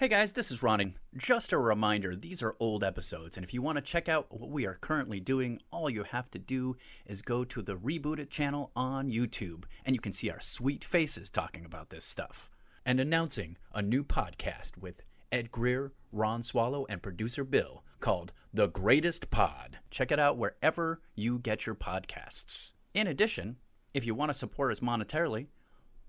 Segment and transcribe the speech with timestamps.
[0.00, 0.94] Hey guys, this is Ronning.
[1.16, 4.48] Just a reminder, these are old episodes, and if you want to check out what
[4.48, 8.70] we are currently doing, all you have to do is go to the Rebooted channel
[8.76, 12.48] on YouTube, and you can see our sweet faces talking about this stuff.
[12.86, 18.68] And announcing a new podcast with Ed Greer, Ron Swallow, and producer Bill called The
[18.68, 19.78] Greatest Pod.
[19.90, 22.70] Check it out wherever you get your podcasts.
[22.94, 23.56] In addition,
[23.94, 25.48] if you want to support us monetarily,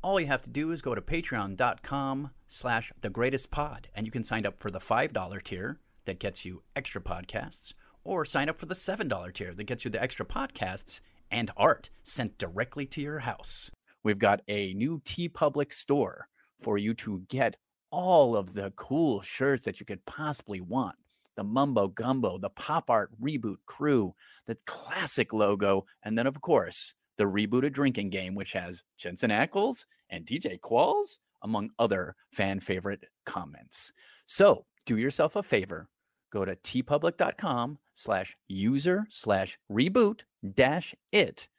[0.02, 4.12] all you have to do is go to patreon.com slash the greatest pod and you
[4.12, 7.74] can sign up for the $5 tier that gets you extra podcasts
[8.04, 11.02] or sign up for the $7 tier that gets you the extra podcasts
[11.32, 13.70] and art sent directly to your house.
[14.04, 17.58] We've got a new TeePublic store for you to get
[17.92, 20.96] all of the cool shirts that you could possibly want.
[21.36, 24.14] The mumbo gumbo the pop art reboot crew
[24.46, 29.86] the classic logo and then of course the rebooted drinking game, which has Jensen Ackles
[30.10, 33.92] and DJ Qualls, among other fan favorite comments.
[34.26, 35.90] So do yourself a favor.
[36.32, 40.22] Go to teepublic.com slash user slash reboot
[40.54, 41.50] dash it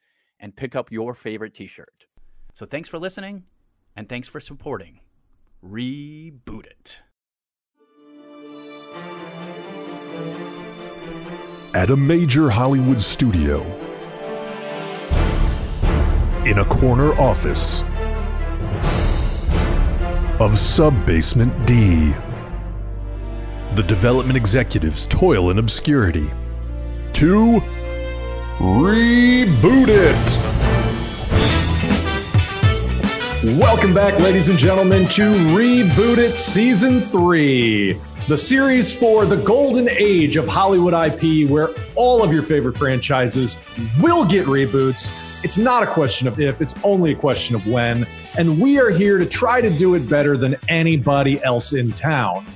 [0.41, 2.07] and pick up your favorite t-shirt.
[2.55, 3.45] So thanks for listening
[3.97, 5.01] and thanks for supporting
[5.63, 7.03] Reboot It.
[11.75, 13.65] At a major Hollywood studio,
[16.51, 17.85] in a corner office
[20.41, 22.13] of Sub Basement D.
[23.77, 26.29] The development executives toil in obscurity
[27.13, 27.61] to
[28.59, 30.41] reboot it.
[33.61, 37.93] Welcome back, ladies and gentlemen, to Reboot It Season 3,
[38.27, 43.57] the series for the golden age of Hollywood IP where all of your favorite franchises
[44.01, 48.07] will get reboots it's not a question of if, it's only a question of when.
[48.37, 52.47] And we are here to try to do it better than anybody else in town.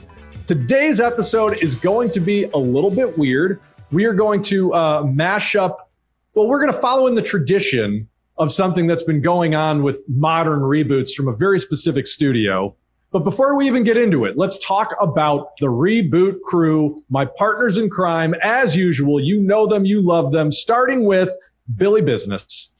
[0.44, 3.60] Today's episode is going to be a little bit weird.
[3.90, 5.90] We are going to uh, mash up,
[6.34, 10.02] well, we're going to follow in the tradition of something that's been going on with
[10.08, 12.76] modern reboots from a very specific studio.
[13.12, 17.78] But before we even get into it, let's talk about the reboot crew, my partners
[17.78, 18.34] in crime.
[18.42, 21.30] As usual, you know them, you love them, starting with
[21.76, 22.74] Billy Business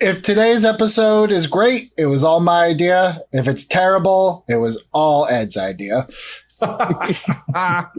[0.00, 3.22] if today's episode is great, it was all my idea.
[3.32, 6.06] If it's terrible, it was all Ed's idea.
[6.60, 7.90] well,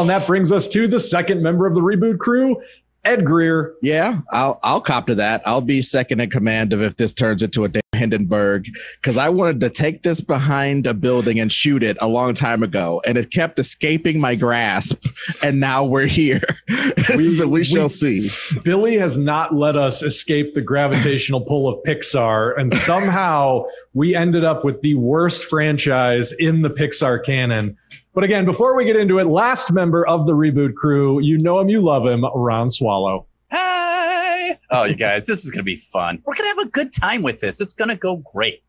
[0.00, 2.60] and that brings us to the second member of the reboot crew,
[3.04, 3.74] Ed Greer.
[3.80, 5.42] Yeah, I'll I'll cop to that.
[5.46, 8.66] I'll be second in command of if this turns into a Hindenburg
[9.00, 12.62] because I wanted to take this behind a building and shoot it a long time
[12.62, 15.04] ago, and it kept escaping my grasp.
[15.42, 16.42] And now we're here,
[17.16, 18.28] we, so we shall see.
[18.64, 24.44] Billy has not let us escape the gravitational pull of Pixar, and somehow we ended
[24.44, 27.76] up with the worst franchise in the Pixar canon.
[28.18, 31.60] But again, before we get into it, last member of the reboot crew, you know
[31.60, 33.28] him, you love him, Ron Swallow.
[33.52, 34.58] Hi.
[34.72, 36.20] Oh, you guys, this is going to be fun.
[36.26, 37.60] We're going to have a good time with this.
[37.60, 38.64] It's going to go great.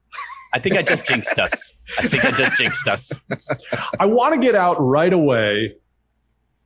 [0.54, 1.74] I think I just jinxed us.
[1.98, 3.20] I think I just jinxed us.
[4.00, 5.68] I want to get out right away.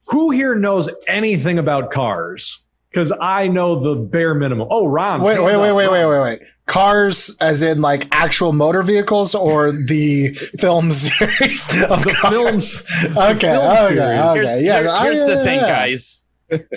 [0.08, 2.63] Who here knows anything about cars?
[2.94, 4.68] Because I know the bare minimum.
[4.70, 5.22] Oh, Ron.
[5.24, 6.40] Wait, wait, wait, wait, wait, wait, wait.
[6.68, 12.32] Cars as in like actual motor vehicles or the film series of the cars?
[12.32, 12.84] films
[13.18, 16.22] okay, film okay, okay, here's, yeah here, here's the thing guys.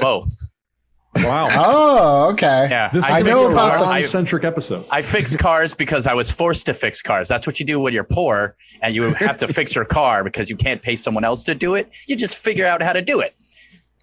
[0.00, 0.52] Both.
[1.16, 1.48] Wow.
[1.52, 2.68] Oh okay.
[2.70, 4.86] Yeah this I know about the centric episode.
[4.90, 7.28] I fix cars because I was forced to fix cars.
[7.28, 10.48] That's what you do when you're poor and you have to fix your car because
[10.48, 11.94] you can't pay someone else to do it.
[12.06, 13.34] You just figure out how to do it.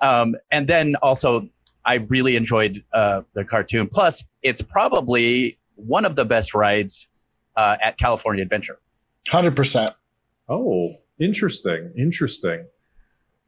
[0.02, 1.50] Um, and then also
[1.86, 3.88] I really enjoyed uh, the cartoon.
[3.92, 7.08] Plus, it's probably one of the best rides
[7.56, 8.80] uh, at California Adventure.
[9.28, 9.92] Hundred percent.
[10.50, 12.66] Oh, interesting, interesting.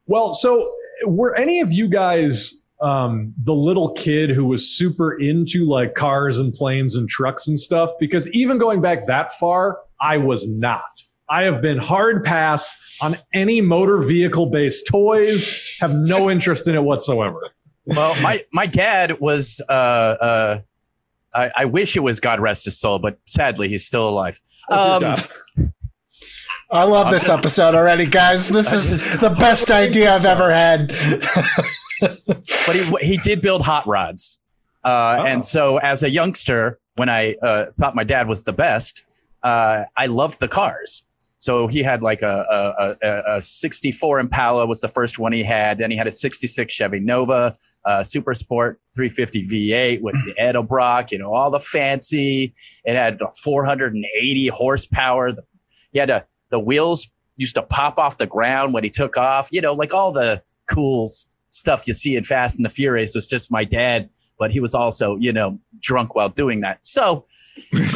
[0.06, 0.72] Well, so
[1.06, 6.38] were any of you guys um, the little kid who was super into like cars
[6.38, 7.90] and planes and trucks and stuff?
[7.98, 11.02] Because even going back that far, I was not.
[11.28, 15.76] I have been hard pass on any motor vehicle based toys.
[15.80, 17.40] Have no interest in it whatsoever.
[17.86, 20.60] Well, my my dad was uh, uh,
[21.34, 24.40] I, I, wish it was God rest his soul, but sadly he's still alive.
[24.70, 25.14] Um,
[26.70, 28.48] I love this episode already, guys.
[28.48, 30.88] This is the best idea I've ever had.
[32.00, 34.40] but he he did build hot rods,
[34.84, 35.24] uh, oh.
[35.24, 39.04] and so as a youngster, when I uh, thought my dad was the best,
[39.44, 41.04] uh, I loved the cars.
[41.38, 45.42] So he had like a, a, a, a, 64 Impala was the first one he
[45.42, 45.78] had.
[45.78, 51.10] Then he had a 66 Chevy Nova, uh, Super Sport 350 V8 with the Edelbrock,
[51.10, 52.54] you know, all the fancy.
[52.84, 55.32] It had 480 horsepower.
[55.92, 59.48] He had a, the wheels used to pop off the ground when he took off.
[59.52, 61.10] You know, like all the cool
[61.50, 64.08] stuff you see in Fast and the Furious was just my dad,
[64.38, 66.78] but he was also, you know, drunk while doing that.
[66.82, 67.26] So,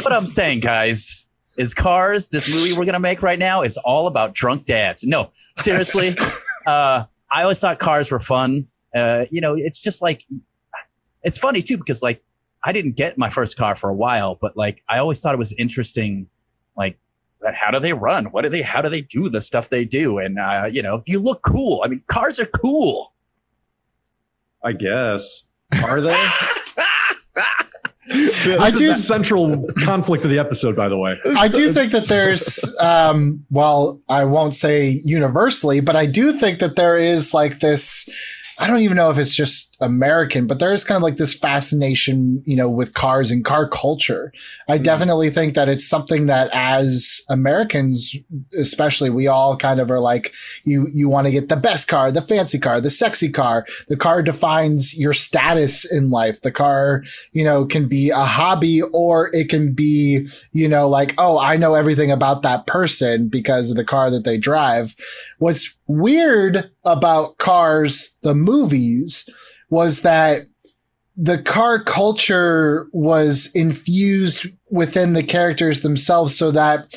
[0.01, 4.07] what I'm saying, guys, is Cars, this movie we're gonna make right now, is all
[4.07, 5.03] about drunk dads.
[5.03, 6.15] No, seriously,
[6.67, 8.67] uh, I always thought Cars were fun.
[8.95, 10.25] Uh, you know, it's just like
[11.23, 12.23] it's funny too because like
[12.63, 15.39] I didn't get my first car for a while, but like I always thought it
[15.39, 16.27] was interesting,
[16.77, 16.97] like
[17.55, 18.25] how do they run?
[18.25, 18.61] What do they?
[18.61, 20.19] How do they do the stuff they do?
[20.19, 21.81] And uh, you know, you look cool.
[21.83, 23.13] I mean, cars are cool.
[24.63, 25.45] I guess.
[25.83, 26.27] Are they?
[28.09, 28.13] I
[28.71, 31.19] This is do- the central conflict of the episode, by the way.
[31.37, 36.59] I do think that there's, um, well, I won't say universally, but I do think
[36.59, 38.09] that there is like this.
[38.59, 41.33] I don't even know if it's just American, but there is kind of like this
[41.33, 44.31] fascination, you know, with cars and car culture.
[44.67, 44.83] I mm-hmm.
[44.83, 48.15] definitely think that it's something that as Americans,
[48.57, 50.33] especially, we all kind of are like,
[50.63, 53.65] you, you want to get the best car, the fancy car, the sexy car.
[53.87, 56.41] The car defines your status in life.
[56.41, 57.03] The car,
[57.33, 61.57] you know, can be a hobby or it can be, you know, like, oh, I
[61.57, 64.95] know everything about that person because of the car that they drive.
[65.39, 69.27] What's weird about Cars, the movies,
[69.71, 70.43] was that
[71.17, 76.95] the car culture was infused within the characters themselves so that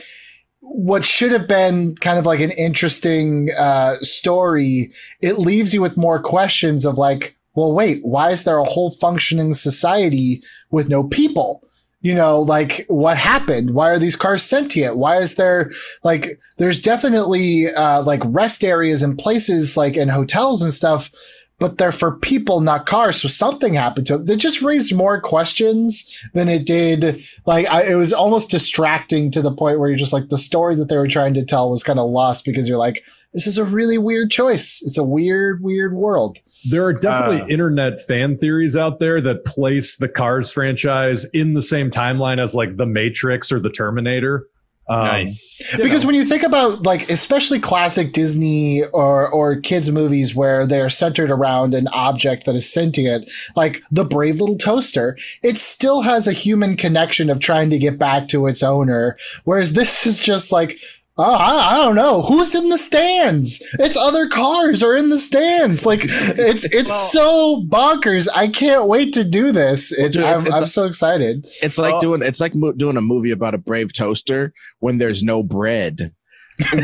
[0.60, 4.90] what should have been kind of like an interesting uh, story,
[5.22, 8.90] it leaves you with more questions of like, well, wait, why is there a whole
[8.90, 11.62] functioning society with no people?
[12.00, 13.74] You know, like what happened?
[13.74, 14.96] Why are these cars sentient?
[14.96, 15.70] Why is there
[16.02, 21.10] like there's definitely uh, like rest areas and places like in hotels and stuff,
[21.58, 23.22] but they're for people, not cars.
[23.22, 24.26] So something happened to it.
[24.26, 27.24] They just raised more questions than it did.
[27.46, 30.74] Like I, it was almost distracting to the point where you're just like the story
[30.76, 33.58] that they were trying to tell was kind of lost because you're like, this is
[33.58, 34.80] a really weird choice.
[34.84, 36.38] It's a weird, weird world.
[36.70, 37.46] There are definitely Uh.
[37.48, 42.54] internet fan theories out there that place the Cars franchise in the same timeline as
[42.54, 44.46] like The Matrix or The Terminator.
[44.86, 45.58] Um, nice.
[45.78, 46.08] because know.
[46.08, 51.30] when you think about like especially classic disney or or kids movies where they're centered
[51.30, 56.32] around an object that is sentient like the brave little toaster it still has a
[56.32, 60.78] human connection of trying to get back to its owner whereas this is just like
[61.16, 63.62] Oh, I, I don't know who's in the stands.
[63.78, 65.86] It's other cars are in the stands.
[65.86, 68.26] Like it's it's Well- so bonkers.
[68.34, 69.92] I can't wait to do this.
[69.92, 71.46] It, Dude, I'm, it's I'm a- so excited.
[71.62, 72.00] It's like Oh.
[72.00, 76.12] doing it's like mo- doing a movie about a brave toaster when there's no bread.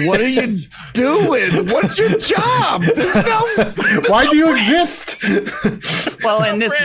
[0.05, 0.59] What are you
[0.95, 1.67] doing?
[1.69, 2.83] What's your job?
[2.83, 3.73] There's no-
[4.09, 5.23] Why do you exist?
[6.25, 6.79] Well, and this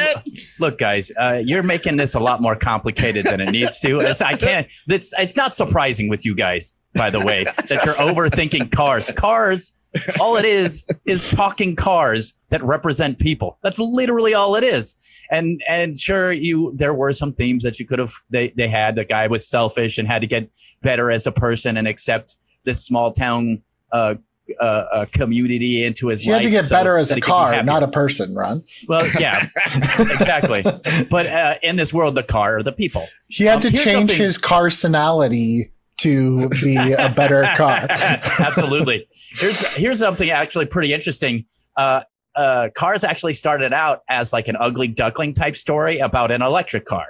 [0.60, 4.00] look, guys, uh, you're making this a lot more complicated than it needs to.
[4.00, 4.72] It's, I can't.
[4.88, 9.12] It's it's not surprising with you guys, by the way, that you're overthinking cars.
[9.12, 9.74] Cars,
[10.20, 13.58] all it is is talking cars that represent people.
[13.64, 14.96] That's literally all it is.
[15.32, 18.96] And and sure, you there were some themes that you could have they they had.
[18.96, 20.50] The guy was selfish and had to get
[20.84, 23.62] better as a person and accept this small town.
[23.92, 24.16] Uh,
[24.60, 26.42] uh, uh, community into his He life.
[26.42, 28.64] had to get so better as a he could be car, not a person, Ron.
[28.88, 29.44] Well, yeah,
[29.98, 30.62] exactly.
[31.10, 33.08] But uh, in this world, the car are the people.
[33.28, 37.88] He had Um, to change something- his personality to be a better car.
[37.90, 39.08] Absolutely.
[39.32, 41.46] Here's here's something actually pretty interesting.
[41.76, 42.02] Uh,
[42.36, 46.86] uh, cars actually started out as like an ugly duckling type story about an electric
[46.86, 47.08] car,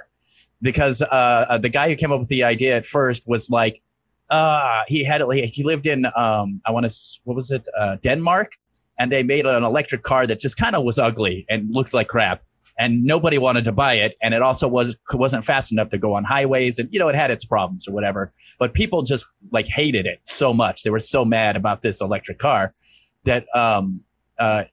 [0.62, 3.82] because uh, uh, the guy who came up with the idea at first was like,
[4.30, 8.52] uh, he had he lived in um, I want to what was it uh, Denmark,
[8.98, 12.08] and they made an electric car that just kind of was ugly and looked like
[12.08, 12.42] crap.
[12.78, 16.12] And nobody wanted to buy it, and it also was wasn't fast enough to go
[16.12, 19.66] on highways, and you know it had its problems or whatever but people just like
[19.66, 20.82] hated it so much.
[20.82, 22.72] They were so mad about this electric car
[23.24, 24.02] that um
[24.38, 24.64] uh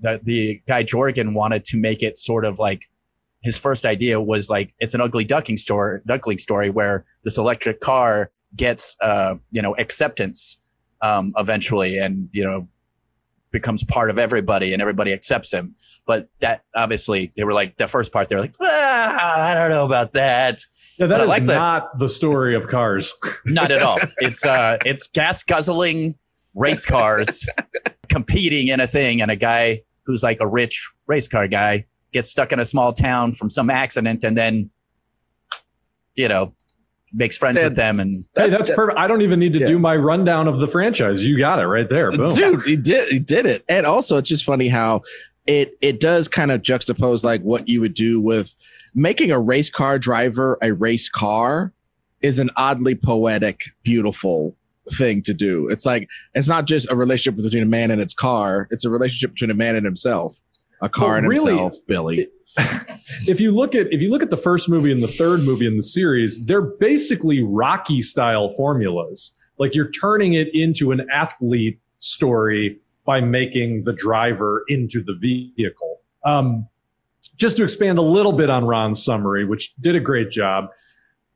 [0.00, 2.82] the, the guy Jorgen wanted to make it sort of like
[3.42, 7.80] his first idea was like it's an ugly ducking story duckling story where this electric
[7.80, 10.58] car gets uh you know acceptance
[11.02, 12.66] um eventually and you know
[13.52, 15.74] becomes part of everybody and everybody accepts him
[16.06, 19.70] but that obviously they were like the first part they were like ah, i don't
[19.70, 20.60] know about that
[20.98, 23.12] Yeah, But that I is like that- not the story of Cars.
[23.46, 23.98] not at all.
[24.18, 26.14] It's uh, it's gas guzzling
[26.54, 27.46] race cars
[28.08, 32.30] competing in a thing, and a guy who's like a rich race car guy gets
[32.30, 34.68] stuck in a small town from some accident, and then
[36.16, 36.52] you know
[37.12, 38.98] makes friends Yeah, with them, and hey, that's perfect.
[38.98, 39.66] I don't even need to Yeah.
[39.68, 41.24] do my rundown of the franchise.
[41.24, 42.10] You got it right there.
[42.12, 42.28] Boom.
[42.30, 45.02] dude he did he did it and also it's just funny how
[45.46, 48.54] it it does kind of juxtapose like what you would do with
[48.94, 51.72] making a race car driver a race car
[52.22, 54.54] is an oddly poetic beautiful
[54.92, 55.68] thing to do.
[55.68, 58.90] It's like it's not just a relationship between a man and its car; it's a
[58.90, 60.40] relationship between a man and himself,
[60.82, 61.74] a car Well, and really, himself.
[61.86, 62.28] Billy,
[63.26, 65.66] if you look at if you look at the first movie and the third movie
[65.66, 69.34] in the series, they're basically Rocky style formulas.
[69.58, 76.00] Like you're turning it into an athlete story by making the driver into the vehicle.
[76.24, 76.68] Um,
[77.36, 80.68] just to expand a little bit on Ron's summary, which did a great job.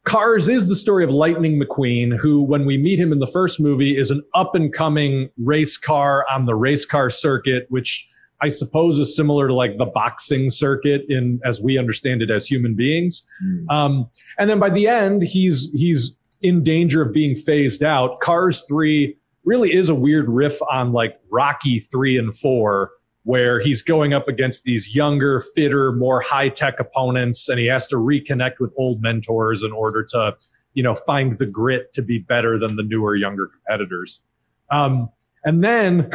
[0.05, 3.59] Cars is the story of Lightning McQueen, who, when we meet him in the first
[3.59, 8.07] movie, is an up and coming race car on the race car circuit, which
[8.41, 12.47] I suppose is similar to like the boxing circuit in as we understand it as
[12.47, 13.27] human beings.
[13.71, 18.21] Um, and then by the end, he's he's in danger of being phased out.
[18.21, 22.91] Cars three really is a weird riff on like Rocky three and four,
[23.23, 27.87] where he's going up against these younger, fitter, more high tech opponents, and he has
[27.89, 30.37] to reconnect with old mentors in order to,
[30.75, 34.21] you know, find the grit to be better than the newer, younger competitors.
[34.71, 35.09] Um,
[35.45, 36.11] and then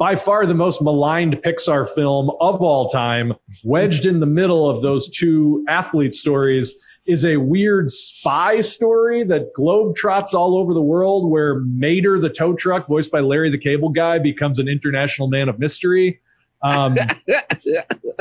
[0.00, 4.82] by far the most maligned Pixar film of all time, wedged in the middle of
[4.82, 11.30] those two athlete stories, is a weird spy story that globetrots all over the world
[11.30, 15.50] where Mater the tow truck, voiced by Larry the Cable Guy, becomes an international man
[15.50, 16.18] of mystery.
[16.62, 16.94] Um,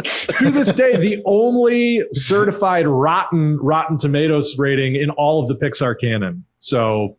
[0.03, 5.97] to this day, the only certified rotten Rotten Tomatoes rating in all of the Pixar
[5.97, 6.43] canon.
[6.59, 7.15] So,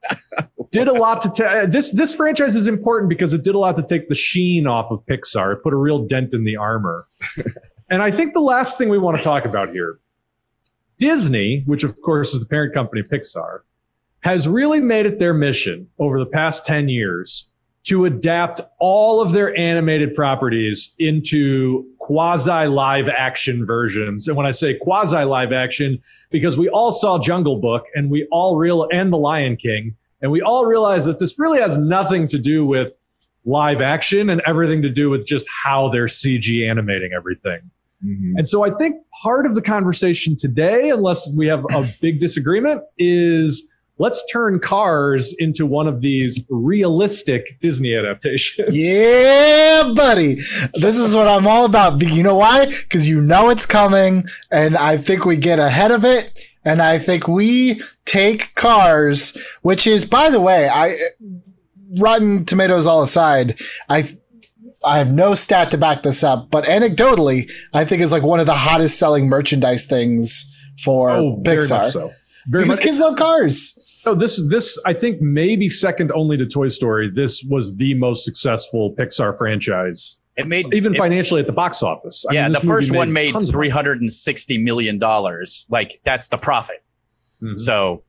[0.70, 1.92] did a lot to ta- uh, this.
[1.92, 5.04] This franchise is important because it did a lot to take the sheen off of
[5.06, 5.54] Pixar.
[5.54, 7.06] It put a real dent in the armor.
[7.90, 9.98] and I think the last thing we want to talk about here,
[10.98, 13.60] Disney, which of course is the parent company of Pixar,
[14.22, 17.50] has really made it their mission over the past ten years
[17.82, 24.28] to adapt all of their animated properties into quasi live action versions.
[24.28, 25.98] And when I say quasi live action,
[26.30, 30.30] because we all saw Jungle Book and we all real and The Lion King, and
[30.30, 33.00] we all realize that this really has nothing to do with
[33.44, 37.60] live action and everything to do with just how they're CG animating everything.
[38.04, 38.32] Mhm.
[38.36, 42.82] And so I think part of the conversation today, unless we have a big disagreement,
[42.98, 43.66] is
[43.98, 48.74] let's turn cars into one of these realistic Disney adaptations.
[48.74, 50.36] Yeah, buddy.
[50.74, 52.00] This is what I'm all about.
[52.02, 52.66] You know why?
[52.66, 56.32] Because you know it's coming, and I think we get ahead of it.
[56.64, 60.94] And I think we take cars, which is, by the way, I
[61.98, 64.16] Rotten Tomatoes all aside, I
[64.84, 68.40] I have no stat to back this up, but anecdotally, I think is like one
[68.40, 70.46] of the hottest selling merchandise things
[70.82, 71.90] for Oh, very Pixar.
[71.90, 72.10] so.
[72.48, 72.84] Very Because much.
[72.84, 73.76] kids love cars.
[74.06, 77.10] No, this this I think maybe second only to Toy Story.
[77.14, 81.82] This was the most successful Pixar franchise, It made even it- financially at the box
[81.82, 82.24] office.
[82.28, 83.66] I yeah, mean, the this movie first one made tons of money.
[83.66, 85.66] three hundred and sixty million dollars.
[85.70, 86.82] Like that's the profit.
[87.42, 87.58] Mhm.
[87.58, 88.02] So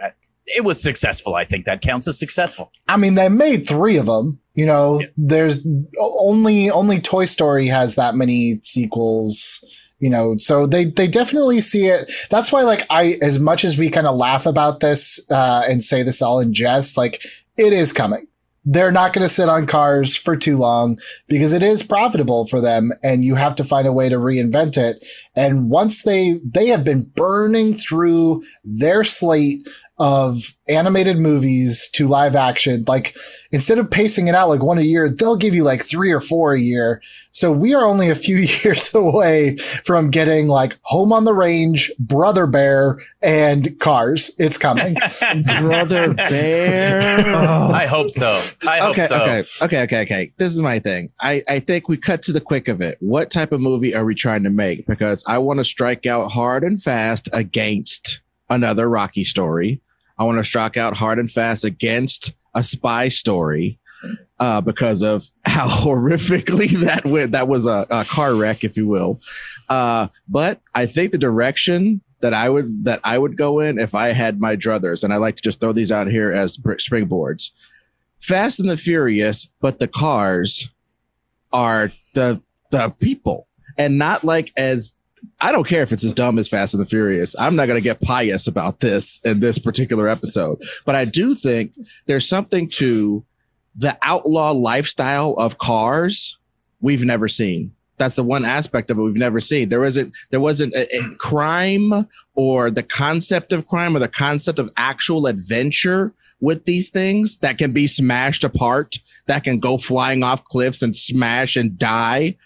[0.00, 0.14] that,
[0.46, 1.34] it was successful.
[1.34, 2.70] I think that counts as successful.
[2.88, 4.38] I mean, they made three of them.
[4.54, 5.06] You know, Yeah.
[5.16, 5.66] there's
[6.00, 9.64] only only Toy Story has that many sequels.
[9.98, 12.10] You know, so they they definitely see it.
[12.28, 15.82] That's why, like, I as much as we kind of laugh about this uh, and
[15.82, 17.22] say this all in jest, like,
[17.56, 18.26] it is coming.
[18.66, 22.60] They're not going to sit on cars for too long because it is profitable for
[22.60, 25.04] them, and you have to find a way to reinvent it.
[25.34, 29.66] And once they they have been burning through their slate
[29.98, 33.16] of animated movies to live action, like
[33.50, 36.20] instead of pacing it out like one a year, they'll give you like three or
[36.20, 37.00] four a year.
[37.30, 41.90] So we are only a few years away from getting like Home on the Range,
[41.98, 44.30] Brother Bear, and Cars.
[44.38, 44.96] It's coming.
[45.60, 47.34] Brother Bear.
[47.34, 48.42] Oh, I hope so.
[48.68, 49.22] I hope okay, so.
[49.22, 50.32] okay, okay, okay, okay.
[50.36, 51.08] This is my thing.
[51.22, 52.98] I, I think we cut to the quick of it.
[53.00, 54.86] What type of movie are we trying to make?
[54.86, 59.80] Because I want to strike out hard and fast against another Rocky story.
[60.18, 63.78] I want to strike out hard and fast against a spy story
[64.40, 67.32] uh, because of how horrifically that went.
[67.32, 69.20] That was a, a car wreck, if you will.
[69.68, 73.94] Uh, but I think the direction that I would that I would go in if
[73.94, 77.50] I had my druthers, and I like to just throw these out here as springboards.
[78.18, 80.68] Fast and the Furious, but the cars
[81.52, 84.94] are the the people, and not like as
[85.40, 87.34] I don't care if it's as dumb as Fast and the Furious.
[87.38, 91.34] I'm not going to get pious about this in this particular episode, but I do
[91.34, 91.74] think
[92.06, 93.24] there's something to
[93.74, 96.38] the outlaw lifestyle of cars
[96.80, 97.72] we've never seen.
[97.98, 99.68] That's the one aspect of it we've never seen.
[99.68, 104.58] There wasn't there wasn't a, a crime or the concept of crime or the concept
[104.58, 110.22] of actual adventure with these things that can be smashed apart, that can go flying
[110.22, 112.36] off cliffs and smash and die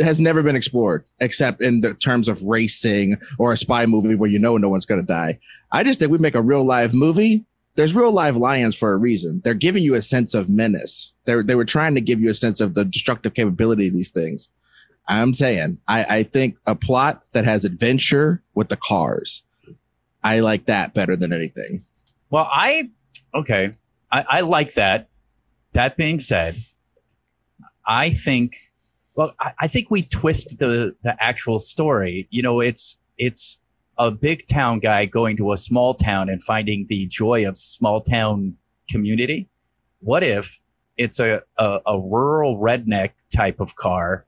[0.00, 4.30] has never been explored except in the terms of racing or a spy movie where
[4.30, 5.38] you know no one's going to die.
[5.72, 7.44] I just think we make a real live movie
[7.76, 9.40] there's real live lions for a reason.
[9.44, 11.14] They're giving you a sense of menace.
[11.24, 14.10] They they were trying to give you a sense of the destructive capability of these
[14.10, 14.48] things.
[15.08, 19.42] I'm saying I, I think a plot that has adventure with the cars.
[20.22, 21.84] I like that better than anything.
[22.30, 22.90] Well, I
[23.34, 23.70] okay.
[24.10, 25.08] I, I like that.
[25.72, 26.58] That being said,
[27.86, 28.54] I think
[29.14, 32.26] well, I, I think we twist the the actual story.
[32.30, 33.58] You know, it's it's
[33.98, 38.00] a big town guy going to a small town and finding the joy of small
[38.00, 38.56] town
[38.88, 39.48] community.
[40.00, 40.58] What if
[40.96, 44.26] it's a, a, a rural redneck type of car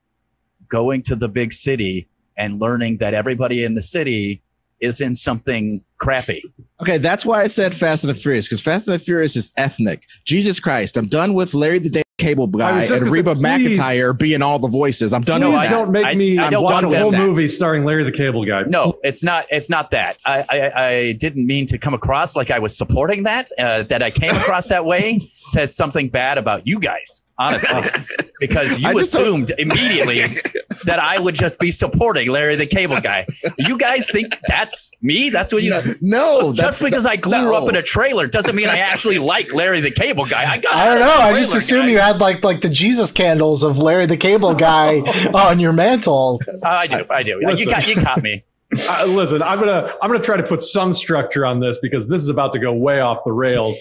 [0.69, 4.41] going to the big city and learning that everybody in the city
[4.79, 6.43] is in something crappy.
[6.81, 9.51] Okay, that's why I said Fast and the Furious because Fast and the Furious is
[9.57, 10.03] ethnic.
[10.25, 14.41] Jesus Christ, I'm done with Larry the Day Cable Guy and Reba say, McEntire being
[14.41, 15.13] all the voices.
[15.13, 15.41] I'm done.
[15.41, 18.03] No, with I don't make me I, I don't watch a whole movie starring Larry
[18.03, 18.63] the Cable Guy.
[18.63, 19.45] No, it's not.
[19.51, 20.17] It's not that.
[20.25, 23.49] I, I, I didn't mean to come across like I was supporting that.
[23.59, 27.81] Uh, that I came across that way says something bad about you guys honestly,
[28.39, 30.21] because you assumed immediately
[30.85, 33.25] that I would just be supporting Larry the Cable Guy.
[33.57, 35.29] You guys think that's me?
[35.29, 36.53] That's what you no.
[36.53, 37.53] Just because I grew no.
[37.53, 40.49] up in a trailer doesn't mean I actually like Larry the Cable Guy.
[40.51, 40.75] I got.
[40.75, 41.17] I don't know.
[41.17, 41.91] I just assume guy.
[41.91, 44.99] you had like like the Jesus candles of Larry the Cable Guy
[45.33, 46.41] on your mantle.
[46.47, 47.05] Uh, I do.
[47.09, 47.41] I do.
[47.43, 47.65] Listen.
[47.65, 48.43] You got you caught me.
[48.89, 52.21] Uh, listen, I'm gonna I'm gonna try to put some structure on this because this
[52.21, 53.77] is about to go way off the rails.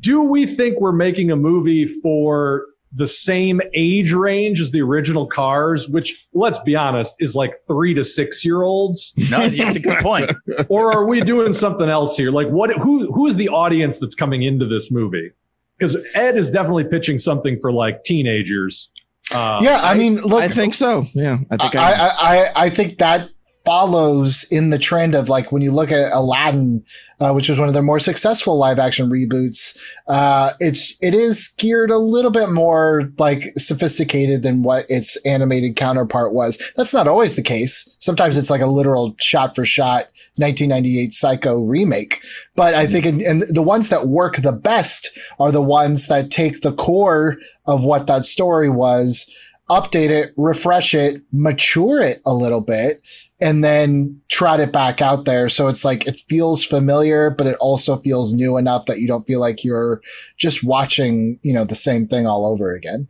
[0.00, 5.26] Do we think we're making a movie for the same age range as the original
[5.26, 9.14] cars, which let's be honest, is like three to six year olds.
[9.30, 10.30] No, that's a good point.
[10.68, 12.30] or are we doing something else here?
[12.30, 15.30] Like what who who is the audience that's coming into this movie?
[15.78, 18.92] Because Ed is definitely pitching something for like teenagers.
[19.32, 21.06] Uh, yeah, I, I, mean, look, I think so.
[21.14, 23.30] Yeah, I think I, I, I, I think that
[23.64, 26.84] follows in the trend of like when you look at Aladdin,
[27.20, 29.78] uh, which was one of their more successful live action reboots.
[30.06, 35.76] Uh, it's it is geared a little bit more like sophisticated than what its animated
[35.76, 36.60] counterpart was.
[36.76, 37.96] That's not always the case.
[38.00, 40.04] Sometimes it's like a literal shot for shot
[40.36, 42.22] 1998 Psycho remake.
[42.54, 45.10] But I think and the ones that work the best
[45.40, 47.36] are the ones that take the core
[47.66, 49.30] of what that story was
[49.70, 53.06] update it, refresh it, mature it a little bit,
[53.40, 55.48] and then trot it back out there.
[55.48, 59.26] So it's like it feels familiar, but it also feels new enough that you don't
[59.26, 60.02] feel like you're
[60.36, 63.08] just watching, you know, the same thing all over again.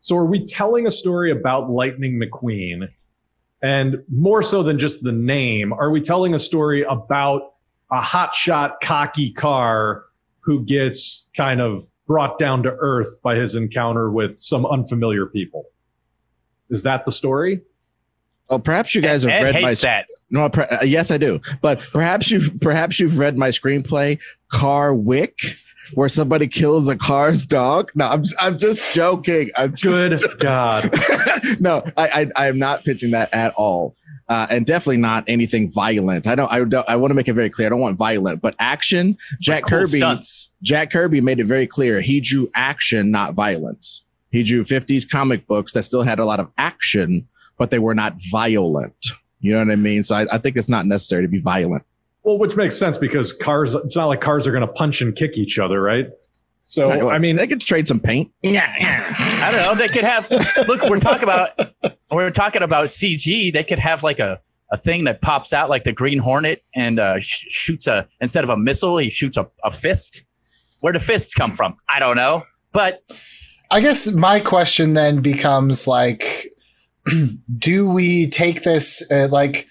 [0.00, 2.88] So are we telling a story about Lightning McQueen?
[3.62, 7.54] And more so than just the name, are we telling a story about
[7.90, 10.04] a hotshot, cocky car
[10.40, 15.64] who gets kind of brought down to earth by his encounter with some unfamiliar people.
[16.70, 17.62] Is that the story?
[18.48, 20.06] Well, perhaps you guys have Ed read my that.
[20.30, 21.40] No, per, uh, yes, I do.
[21.62, 24.20] But perhaps you perhaps you've read my screenplay,
[24.52, 25.36] Car Wick,
[25.94, 27.90] where somebody kills a car's dog.
[27.96, 29.50] No, I'm I'm just joking.
[29.56, 30.38] I'm just Good joking.
[30.38, 30.94] God.
[31.60, 33.96] no, I, I I am not pitching that at all
[34.28, 36.26] uh, and definitely not anything violent.
[36.26, 36.50] I don't.
[36.50, 36.88] I don't.
[36.88, 37.68] I want to make it very clear.
[37.68, 39.16] I don't want violent, but action.
[39.40, 39.98] Jack cool Kirby.
[39.98, 40.52] Stunts.
[40.62, 42.00] Jack Kirby made it very clear.
[42.00, 44.02] He drew action, not violence.
[44.30, 47.94] He drew 50s comic books that still had a lot of action, but they were
[47.94, 49.06] not violent.
[49.40, 50.02] You know what I mean?
[50.02, 51.84] So I, I think it's not necessary to be violent.
[52.24, 53.74] Well, which makes sense because cars.
[53.74, 56.08] It's not like cars are going to punch and kick each other, right?
[56.68, 58.32] So right, well, I mean, they could trade some paint.
[58.42, 59.14] Yeah, yeah.
[59.16, 59.74] I don't know.
[59.76, 60.28] They could have.
[60.66, 61.50] look, we're talking about
[62.10, 63.52] we're talking about CG.
[63.52, 64.40] They could have like a
[64.72, 68.42] a thing that pops out like the Green Hornet and uh, sh- shoots a instead
[68.42, 70.24] of a missile, he shoots a, a fist.
[70.80, 71.76] Where do fists come from?
[71.88, 73.00] I don't know, but
[73.70, 76.48] I guess my question then becomes like,
[77.58, 79.68] do we take this uh, like?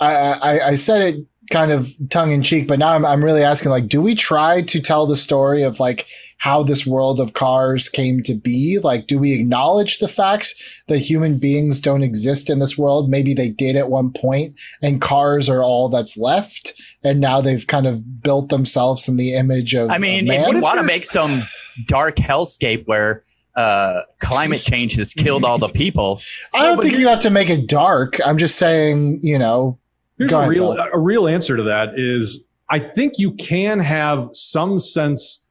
[0.00, 3.44] I, I, I said it kind of tongue in cheek, but now I'm, I'm really
[3.44, 6.06] asking like, do we try to tell the story of like
[6.38, 8.78] how this world of cars came to be?
[8.82, 13.10] Like, do we acknowledge the facts that human beings don't exist in this world?
[13.10, 16.72] Maybe they did at one point and cars are all that's left.
[17.04, 19.90] And now they've kind of built themselves in the image of.
[19.90, 21.42] I mean, if you want to make some
[21.86, 23.22] dark hellscape where
[23.54, 26.22] uh, climate change has killed all the people.
[26.54, 28.18] I don't think you have to make it dark.
[28.24, 29.78] I'm just saying, you know,
[30.28, 34.78] Here's a real a real answer to that is I think you can have some
[34.78, 35.46] sense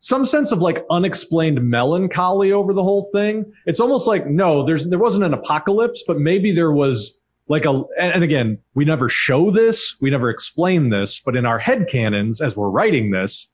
[0.00, 3.52] some sense of like unexplained melancholy over the whole thing.
[3.66, 7.82] It's almost like no, there's there wasn't an apocalypse, but maybe there was like a
[7.98, 12.40] and again, we never show this, we never explain this, but in our head canons
[12.40, 13.52] as we're writing this,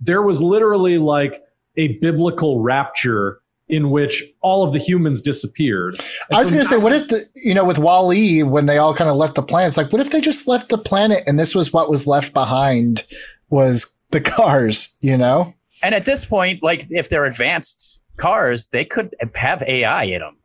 [0.00, 1.42] there was literally like
[1.76, 5.98] a biblical rapture in which all of the humans disappeared.
[6.28, 8.66] And I was so going to say, what if the, you know, with WALL-E, when
[8.66, 10.78] they all kind of left the planet, it's like, what if they just left the
[10.78, 13.02] planet and this was what was left behind
[13.50, 15.52] was the cars, you know?
[15.82, 20.36] And at this point, like if they're advanced cars, they could have AI in them.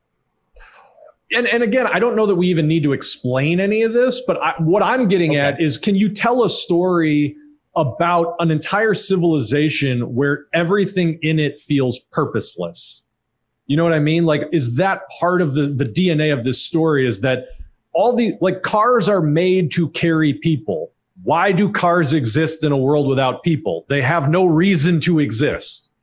[1.34, 4.22] and and again, I don't know that we even need to explain any of this,
[4.28, 5.40] but I, what I'm getting Okay.
[5.40, 7.36] at is, can you tell a story
[7.76, 13.06] about an entire civilization where everything in it feels purposeless?
[13.72, 14.26] You know what I mean?
[14.26, 17.08] Like, is that part of the the DNA of this story?
[17.08, 17.46] Is that
[17.94, 20.92] all the like cars are made to carry people?
[21.24, 23.86] Why do cars exist in a world without people?
[23.88, 25.94] They have no reason to exist.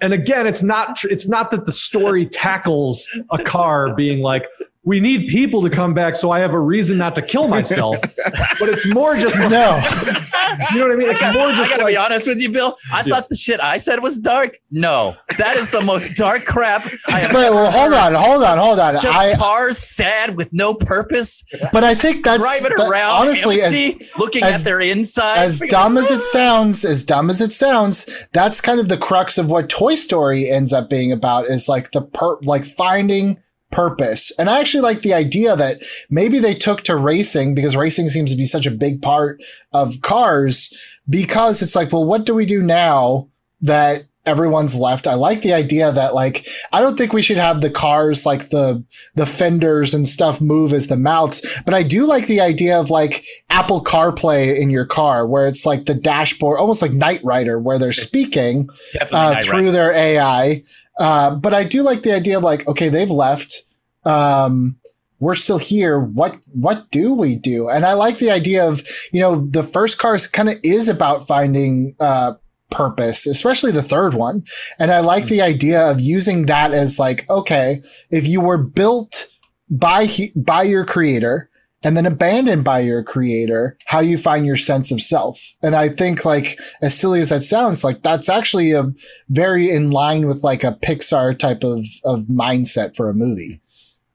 [0.00, 4.46] And again, it's not it's not that the story tackles a car being like
[4.82, 7.98] we need people to come back so I have a reason not to kill myself.
[8.60, 9.76] but it's more just No.
[10.72, 11.10] you know what I mean?
[11.10, 12.74] It's I more gotta, I just gotta like be honest with you, Bill.
[12.92, 14.56] I thought the shit I said was dark.
[14.70, 17.32] No, that is the most dark crap I have.
[17.32, 18.94] But well, hold on, hold on, hold on.
[18.94, 23.60] Just I cars sad with no purpose, but I think that's driving that- around honestly
[23.62, 23.72] as
[24.18, 25.38] looking as- at their inside.
[25.38, 29.36] as dumb as it sounds, as dumb as it sounds, that's kind of the crux
[29.38, 33.38] of what Toy Story ends up being about is like the per like finding
[33.70, 34.32] purpose.
[34.38, 38.30] And I actually like the idea that maybe they took to racing because racing seems
[38.30, 40.74] to be such a big part of cars
[41.08, 43.28] because it's like, well, what do we do now
[43.60, 45.06] that everyone's left?
[45.06, 48.50] I like the idea that like I don't think we should have the cars like
[48.50, 52.78] the the fenders and stuff move as the mouths, but I do like the idea
[52.78, 57.20] of like Apple CarPlay in your car where it's like the dashboard almost like Knight
[57.24, 58.68] Rider where they're speaking
[59.12, 59.72] uh, through Rider.
[59.72, 60.64] their AI.
[60.98, 63.62] Uh, but I do like the idea of like, okay, they've left.
[64.04, 64.76] Um,
[65.20, 66.00] we're still here.
[66.00, 67.68] What what do we do?
[67.68, 71.26] And I like the idea of you know the first cars kind of is about
[71.26, 72.34] finding uh,
[72.70, 74.44] purpose, especially the third one.
[74.78, 79.26] And I like the idea of using that as like, okay, if you were built
[79.68, 81.48] by he- by your creator
[81.82, 85.56] and then abandoned by your creator, how do you find your sense of self?
[85.62, 88.92] And I think like as silly as that sounds, like that's actually a
[89.28, 93.60] very in line with like a Pixar type of of mindset for a movie.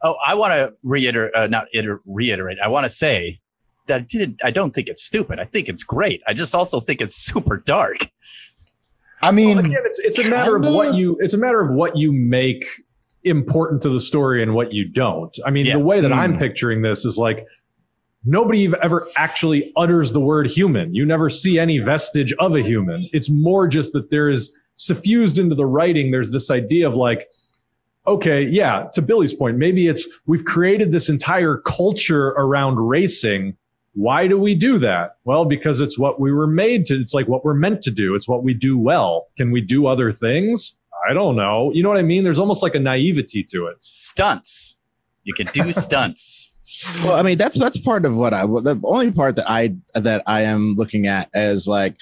[0.02, 2.60] Oh, I want to reiterate, uh, not iter- reiterate.
[2.64, 3.40] I want to say
[3.88, 5.40] that I, did, I don't think it's stupid.
[5.40, 6.22] I think it's great.
[6.28, 7.98] I just also think it's super dark.
[9.26, 11.62] I mean, Well, again, it's it's a matter of kinda- what you it's a matter
[11.62, 12.66] of what you make
[13.24, 15.36] important to the story and what you don't.
[15.46, 15.74] I mean, Yeah.
[15.78, 16.40] the way that I'm Mm.
[16.40, 17.46] picturing this is like
[18.24, 20.94] nobody ever actually utters the word human.
[20.94, 23.08] You never see any vestige of a human.
[23.14, 26.12] It's more just that there is suffused into the writing.
[26.12, 27.28] There's this idea of like,
[28.08, 33.56] okay, yeah, to Billy's point, maybe it's we've created this entire culture around racing.
[33.96, 35.18] Why do we do that?
[35.24, 37.00] Well, because it's what we were made to.
[37.00, 38.14] It's like what we're meant to do.
[38.14, 39.28] It's what we do well.
[39.38, 40.78] Can we do other things?
[41.10, 41.72] I don't know.
[41.74, 42.24] You know what I mean?
[42.24, 43.82] There's almost like a naivety to it.
[43.82, 44.78] Stunts.
[45.24, 46.52] You can do stunts.
[47.04, 50.24] Well, I mean, that's that's part of what I the only part that I that
[50.28, 51.96] I am looking at as like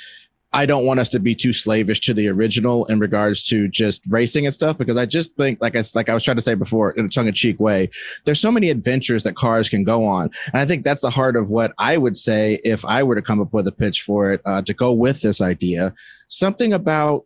[0.53, 4.05] I don't want us to be too slavish to the original in regards to just
[4.09, 6.53] racing and stuff because I just think like I like I was trying to say
[6.53, 7.89] before in a tongue in cheek way,
[8.25, 11.35] there's so many adventures that cars can go on, and I think that's the heart
[11.35, 14.31] of what I would say if I were to come up with a pitch for
[14.31, 15.93] it uh, to go with this idea,
[16.27, 17.25] something about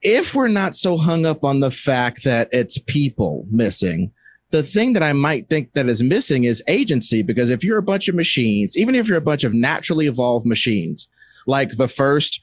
[0.00, 4.12] if we're not so hung up on the fact that it's people missing
[4.50, 7.82] the thing that I might think that is missing is agency because if you're a
[7.82, 11.08] bunch of machines, even if you're a bunch of naturally evolved machines,
[11.46, 12.40] like the first,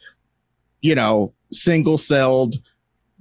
[0.81, 2.55] you know, single celled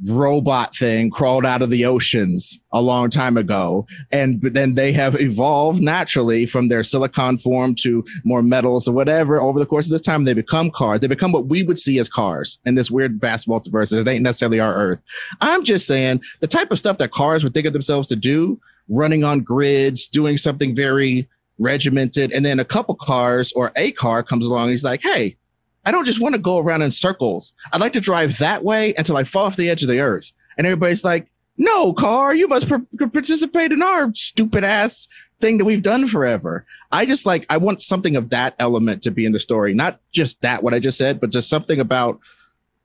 [0.08, 5.20] robot thing crawled out of the oceans a long time ago and then they have
[5.20, 9.92] evolved naturally from their silicon form to more metals or whatever over the course of
[9.92, 12.90] this time they become cars they become what we would see as cars in this
[12.90, 15.02] weird vast multiverse it ain't necessarily our earth
[15.42, 18.58] i'm just saying the type of stuff that cars would think of themselves to do
[18.90, 21.26] running on grids, doing something very
[21.58, 22.32] regimented.
[22.32, 24.64] And then a couple cars or a car comes along.
[24.64, 25.36] And he's like, hey,
[25.84, 27.52] I don't just want to go around in circles.
[27.72, 30.32] I'd like to drive that way until I fall off the edge of the earth.
[30.58, 35.08] And everybody's like, no, car, you must par- participate in our stupid ass
[35.40, 36.66] thing that we've done forever.
[36.92, 40.00] I just like, I want something of that element to be in the story, not
[40.12, 42.20] just that, what I just said, but just something about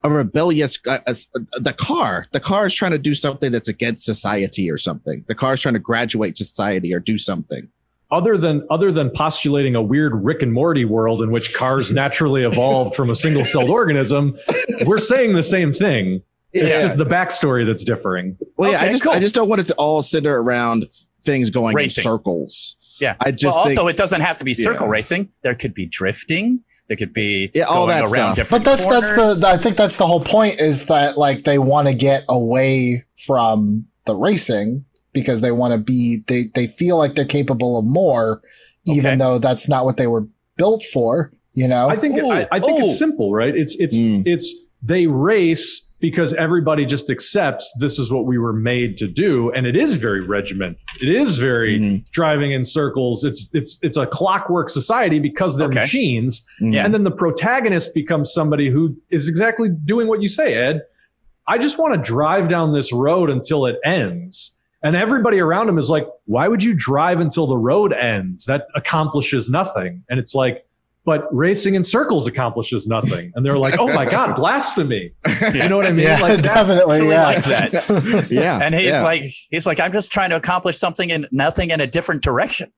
[0.04, 1.14] a rebellious uh, uh,
[1.60, 5.34] the car the car is trying to do something that's against society or something the
[5.34, 7.68] car is trying to graduate society or do something
[8.16, 12.44] Other than other than postulating a weird Rick and Morty world in which cars naturally
[12.44, 14.38] evolved from a single celled organism,
[14.86, 16.22] we're saying the same thing.
[16.54, 16.82] It's Yeah.
[16.82, 18.38] just the backstory that's differing.
[18.58, 19.12] well yeah i just cool.
[19.12, 20.86] i just don't want it to all center around
[21.22, 22.02] things going Racing.
[22.02, 23.16] in circles Yeah.
[23.20, 24.92] i just well, think also, it doesn't have to be circle Yeah.
[24.98, 25.30] racing.
[25.44, 26.62] There could be drifting.
[26.88, 28.50] There could be Yeah, all going that around stuff.
[28.52, 31.90] but that's that's the I think that's the whole point is that like they want
[31.90, 37.16] to get away from the racing because they want to be they they feel like
[37.16, 38.42] they're capable of more
[38.86, 39.16] even Okay.
[39.16, 42.60] though that's not what they were built for You know, I think Ooh, I, I
[42.60, 42.86] think ooh.
[42.86, 43.56] it's simple, right?
[43.56, 44.24] It's it's Mm.
[44.28, 49.52] it's they race because everybody just accepts this is what we were made to do,
[49.56, 50.82] and it is very regimented.
[51.02, 52.04] It is very Mhm.
[52.12, 53.24] driving in circles.
[53.24, 55.80] It's it's it's a clockwork society because they're Okay.
[55.80, 56.84] machines, Yeah.
[56.84, 60.82] and then the protagonist becomes somebody who is exactly doing what you say, Ed.
[61.48, 64.55] I just want to drive down this road until it ends.
[64.86, 68.46] And everybody around him is like, why would you drive until the road ends?
[68.46, 70.04] That accomplishes nothing.
[70.10, 70.64] And it's like,
[71.06, 73.32] but racing in circles accomplishes nothing.
[73.34, 75.12] And they're like, oh my God, blasphemy.
[75.52, 76.06] You know what I mean?
[76.06, 77.24] yeah, like, definitely, yeah.
[77.24, 78.28] like that.
[78.32, 78.60] yeah.
[78.62, 79.02] And he's yeah.
[79.02, 82.72] like, he's like, I'm just trying to accomplish something and nothing in a different direction.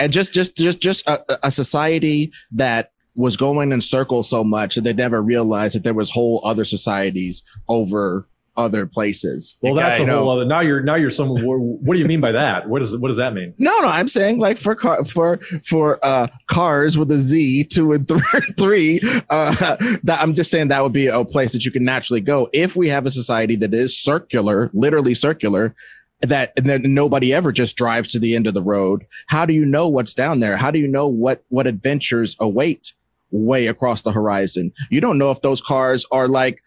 [0.00, 4.74] and just just just just a, a society that was going in circles so much
[4.74, 9.56] that they never realized that there was whole other societies over other places.
[9.62, 10.44] well, that's a whole other.
[10.44, 11.30] Now you're now you're some.
[11.30, 12.68] What do you mean by that?
[12.68, 13.54] What does what does that mean?
[13.58, 17.92] No, no, I'm saying like for car for for uh cars with a Z two
[17.92, 18.20] and th-
[18.58, 19.00] three.
[19.30, 22.48] Uh, that I'm just saying that would be a place that you can naturally go
[22.52, 25.74] if we have a society that is circular, literally circular.
[26.20, 29.04] That and then nobody ever just drives to the end of the road.
[29.26, 30.56] How do you know what's down there?
[30.56, 32.94] How do you know what what adventures await
[33.30, 34.72] way across the horizon?
[34.90, 36.62] You don't know if those cars are like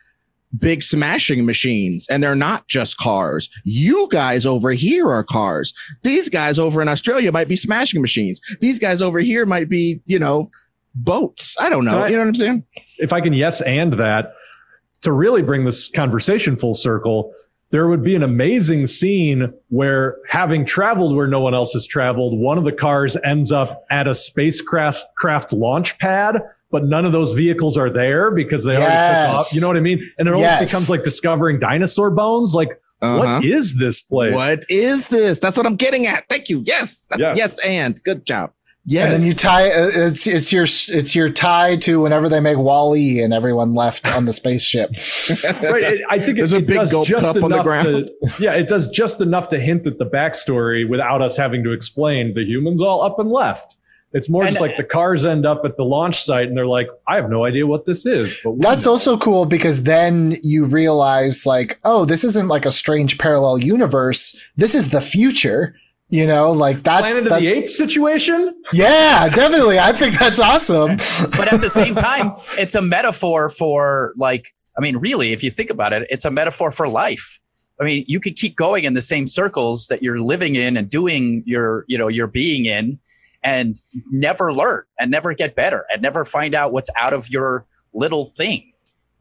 [0.60, 3.50] big smashing machines and they're not just cars.
[3.64, 5.74] You guys over here are cars.
[6.04, 8.40] These guys over in Australia might be smashing machines.
[8.62, 10.50] These guys over here might be, you know,
[10.96, 11.56] boats.
[11.60, 12.00] I don't know.
[12.00, 12.12] Right.
[12.12, 12.64] You know what I'm saying?
[13.00, 14.34] if I can yes and that
[15.02, 17.34] to really bring this conversation full circle,
[17.70, 22.40] there would be an amazing scene where having traveled where no one else has traveled,
[22.40, 27.12] one of the cars ends up at a spacecraft craft launch pad, but none of
[27.12, 28.94] those vehicles are there because they already
[29.30, 29.54] took off.
[29.54, 30.02] You know what I mean?
[30.18, 32.54] And it almost becomes like discovering dinosaur bones.
[32.54, 32.70] Like,
[33.02, 33.20] Uh-huh.
[33.38, 34.34] what is this place?
[34.34, 35.40] What is this?
[35.40, 36.28] That's what I'm getting at.
[36.30, 36.64] Thank you.
[36.66, 37.00] Yes.
[37.18, 37.38] Yes.
[37.38, 37.60] yes.
[37.66, 38.52] And good job.
[38.90, 39.04] Yes.
[39.04, 42.58] And then you tie uh, it's it's your it's your tie to whenever they make
[42.58, 44.92] WALL-E and everyone left on the spaceship.
[45.44, 45.84] right.
[45.84, 47.86] It, I think it, a it big does gulp just cup on the enough ground.
[48.08, 51.74] to, yeah, it does just enough to hint at the backstory without us having to
[51.74, 53.76] explain the humans all up and left.
[54.18, 56.66] It's more And- just like the cars end up at the launch site and they're
[56.68, 58.38] like, I have no idea what this is.
[58.44, 58.92] But That's know.
[58.94, 64.36] also cool because then you realize like, oh, this isn't like a strange parallel universe.
[64.58, 65.76] This is the future.
[66.10, 68.56] You know, like that's, Planet of that's the Apes situation.
[68.74, 69.78] yeah, definitely.
[69.78, 70.96] I think that's awesome.
[71.38, 75.52] But at the same time, it's a metaphor for like, I mean, really, if you
[75.52, 77.40] think about it, it's a metaphor for life.
[77.82, 80.90] I mean, you could keep going in the same circles that you're living in and
[80.90, 82.98] doing your, you know, your being in
[83.48, 83.82] and
[84.12, 88.26] never learn and never get better and never find out what's out of your little
[88.26, 88.74] thing.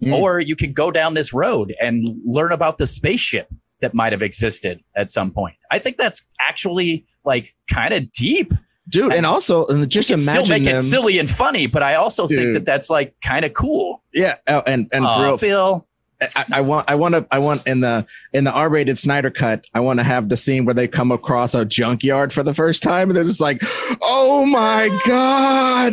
[0.02, 0.12] Mm.
[0.12, 3.48] Or you could go down this road and learn about the spaceship
[3.80, 5.54] that might have existed at some point.
[5.70, 8.50] I think that's actually like kind of deep.
[8.90, 9.12] dude.
[9.12, 10.76] And also, and just can still make them.
[10.76, 14.02] it silly and funny, but I also think that that's like kind of cool.
[14.12, 14.34] yeah.
[14.48, 15.86] Oh, and and real, Phil.
[16.20, 19.66] I, I want I want to I want in the in the R-rated Snyder cut
[19.74, 22.82] I want to have the scene where they come across a junkyard for the first
[22.82, 23.60] time and they're just like
[24.02, 25.92] oh my god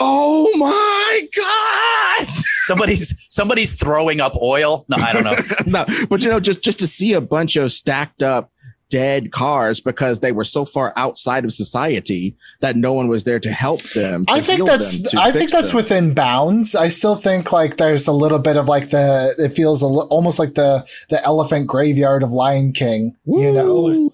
[0.00, 4.84] oh my god somebody's somebody's throwing up oil.
[4.88, 5.36] No, I don't know.
[5.66, 8.50] no but you know just just to see a bunch of stacked up
[8.92, 13.40] dead cars because they were so far outside of society that no one was there
[13.40, 15.76] to help them to I think that's them, I think that's them.
[15.76, 16.74] within bounds.
[16.74, 20.06] I still think like there's a little bit of like the it feels a li-
[20.10, 23.16] almost like the the elephant graveyard of Lion King.
[23.24, 24.10] You know,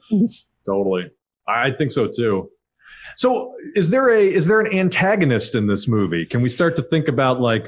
[0.64, 1.10] Totally.
[1.48, 2.48] I think so too.
[3.16, 6.24] So is there a is there an antagonist in this movie?
[6.24, 7.66] Can we start to think about like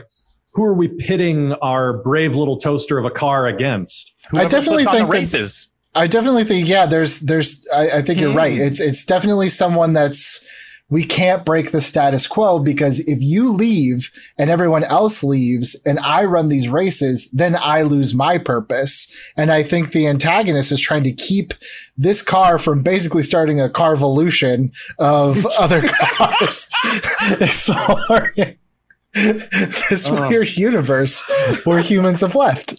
[0.54, 4.14] who are we pitting our brave little toaster of a car against?
[4.30, 5.69] Whoever definitely puts on think the that- races.
[5.94, 6.86] I definitely think yeah.
[6.86, 8.56] There's there's I, I think you're right.
[8.56, 8.66] Mm.
[8.66, 10.46] It's it's definitely someone that's
[10.90, 16.00] we can't break the status quo because if you leave and everyone else leaves and
[16.00, 19.10] I run these races, then I lose my purpose.
[19.36, 21.54] And I think the antagonist is trying to keep
[21.96, 26.68] this car from basically starting a carvolution of other cars,
[27.40, 28.58] exploring
[29.14, 30.28] this Oh.
[30.28, 31.22] weird universe
[31.64, 32.74] where humans have left.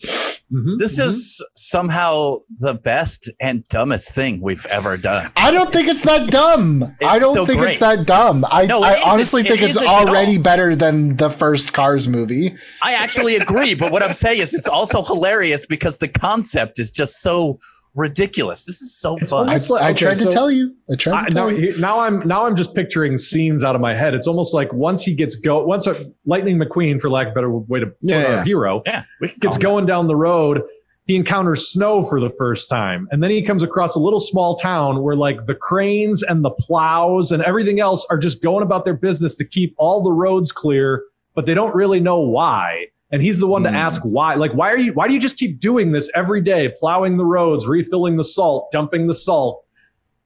[0.53, 1.05] Mhm, This mhm.
[1.07, 5.31] is somehow the best and dumbest thing we've ever done.
[5.37, 6.93] I don't think it's that dumb.
[7.05, 7.71] I don't so think great.
[7.71, 8.45] it's that dumb.
[8.51, 10.09] I, No, I honestly It think it's isn't at all.
[10.09, 12.53] already better than the first Cars movie.
[12.83, 16.91] I actually agree, but what I'm saying is it's also hilarious because the concept is
[16.91, 17.57] just so
[17.95, 18.65] ridiculous.
[18.65, 19.49] This is so fun.
[19.49, 20.75] I, It's like- I okay, tried so- to tell you.
[20.91, 21.79] I tried I, to now, tell you.
[21.79, 24.13] now I'm now I'm just picturing scenes out of my head.
[24.13, 27.35] It's almost like once he gets go once a Lightning McQueen, for lack of a
[27.35, 28.43] better way to put Yeah, our yeah.
[28.43, 30.61] hero, yeah, we gets call him going down the road,
[31.07, 33.07] he encounters snow for the first time.
[33.11, 36.51] And then he comes across a little small town where like the cranes and the
[36.51, 40.51] plows and everything else are just going about their business to keep all the roads
[40.51, 41.03] clear,
[41.35, 42.85] but they don't really know why.
[43.11, 43.71] And he's the one Mm.
[43.71, 44.35] to ask why.
[44.35, 47.25] Like, why are you, why do you just keep doing this every day, plowing the
[47.25, 49.63] roads, refilling the salt, dumping the salt?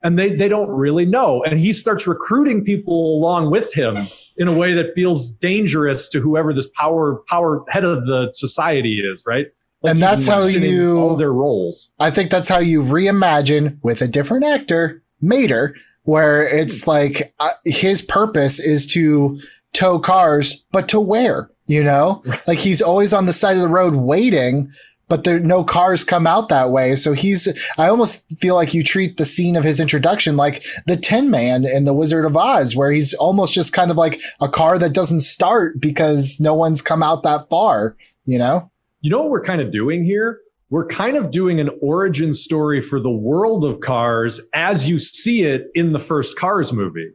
[0.03, 1.43] And they, they don't really know.
[1.43, 3.97] And he starts recruiting people along with him
[4.37, 8.99] in a way that feels dangerous to whoever this power, power head of the society
[8.99, 9.47] is, right?
[9.83, 11.89] And that's how you- all their roles.
[11.99, 17.49] I think that's how you reimagine with a different actor, Mater, where it's like uh,
[17.65, 19.39] his purpose is to
[19.73, 21.49] tow cars, but to where?
[21.67, 24.69] You know, like he's always on the side of the road waiting,
[25.07, 26.95] but there no cars come out that way.
[26.95, 27.47] So he's.
[27.77, 31.65] I almost feel like you treat the scene of his introduction like the Tin Man
[31.65, 34.93] in The Wizard of Oz, where he's almost just kind of like a car that
[34.93, 37.95] doesn't start because no one's come out that far.
[38.25, 38.71] You know.
[39.01, 40.39] You know what we're kind of doing here?
[40.71, 45.43] We're kind of doing an origin story for the world of cars as you see
[45.43, 47.11] it in the first Cars movie,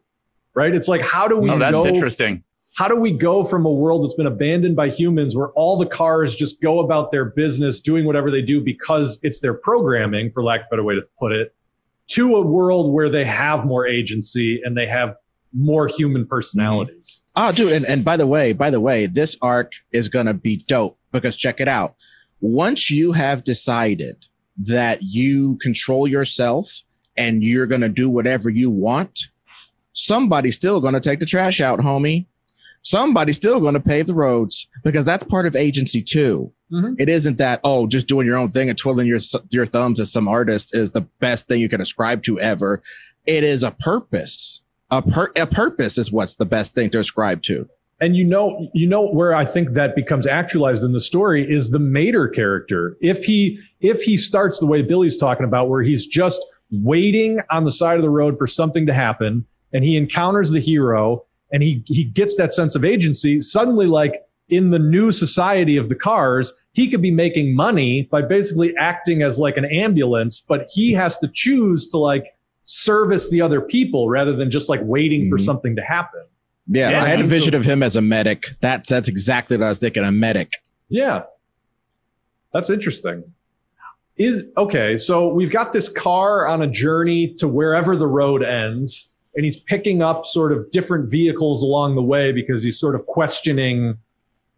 [0.55, 0.73] right?
[0.73, 1.85] It's like, how do we Oh, that's go?
[1.85, 2.45] interesting.
[2.77, 5.87] How do we go from a world that's been abandoned by humans where all the
[5.87, 10.43] cars just go about their business doing whatever they do because it's their programming, for
[10.43, 11.55] lack of a better way to put it,
[12.09, 15.17] to a world where they have more agency and they have
[15.53, 17.23] more human personalities?
[17.37, 20.57] Oh, dude, and, and by the way, by the way, this arc is gonna be
[20.69, 21.95] dope because check it out.
[22.41, 26.83] Once you have decided that you control yourself
[27.17, 29.29] and you're gonna do whatever you want,
[29.93, 32.27] somebody's still gonna take the trash out, homie.
[32.83, 36.53] Somebody's still gonna pave the roads because that's part of agency too.
[36.73, 36.95] Mhm.
[36.99, 39.19] It isn't that oh, just doing your own thing and twiddling your
[39.51, 42.83] your thumbs as some artist is the best thing you can ascribe to ever.
[43.27, 44.63] It is a purpose.
[44.91, 47.69] A, pur- a purpose is what's the best thing to ascribe to.
[48.01, 51.71] And you know, you know where I think that becomes actualized in the story is
[51.71, 52.97] the Mater character.
[53.01, 57.65] If he if he starts the way Billy's talking about, where he's just waiting on
[57.65, 61.63] the side of the road for something to happen, and he encounters the hero, and
[61.63, 63.41] he he gets that sense of agency.
[63.41, 68.23] Suddenly, like in the new society of the cars, he could be making money by
[68.23, 72.25] basically acting as like an ambulance, but he has to choose to like
[72.65, 75.45] service the other people rather than just like waiting for Mhm.
[75.45, 76.21] something to happen.
[76.69, 78.47] Yeah, Yeah, I had a vision so- of him as a medic.
[78.61, 80.05] That's that's exactly what I was thinking.
[80.05, 80.53] A medic.
[80.89, 81.23] Yeah.
[82.53, 83.23] That's interesting.
[84.17, 89.10] Is okay, so we've got this car on a journey to wherever the road ends,
[89.35, 93.07] and he's picking up sort of different vehicles along the way because he's sort of
[93.07, 93.99] questioning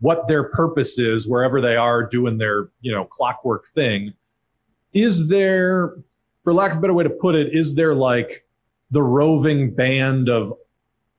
[0.00, 4.12] what their purpose is wherever they are doing their, you know, clockwork thing.
[4.92, 5.94] Is there,
[6.42, 8.44] for lack of a better way to put it, is there like
[8.90, 10.54] the roving band of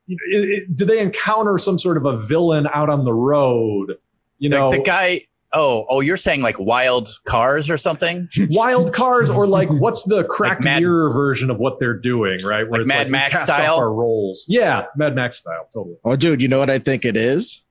[0.06, 3.96] it, it, do they encounter some sort of a villain out on the road?
[4.38, 5.26] You Like know, the guy.
[5.56, 8.28] Oh, oh, you're saying like wild cars or something?
[8.50, 12.62] wild cars or like what's the cracked Mad- mirror version of what they're doing, right?
[12.62, 13.76] Like Where it's Mad we Max cast off style?
[13.76, 14.44] our roles.
[14.48, 15.96] Yeah, Mad Max style, totally.
[16.04, 17.62] Oh, dude, you know what I think it is?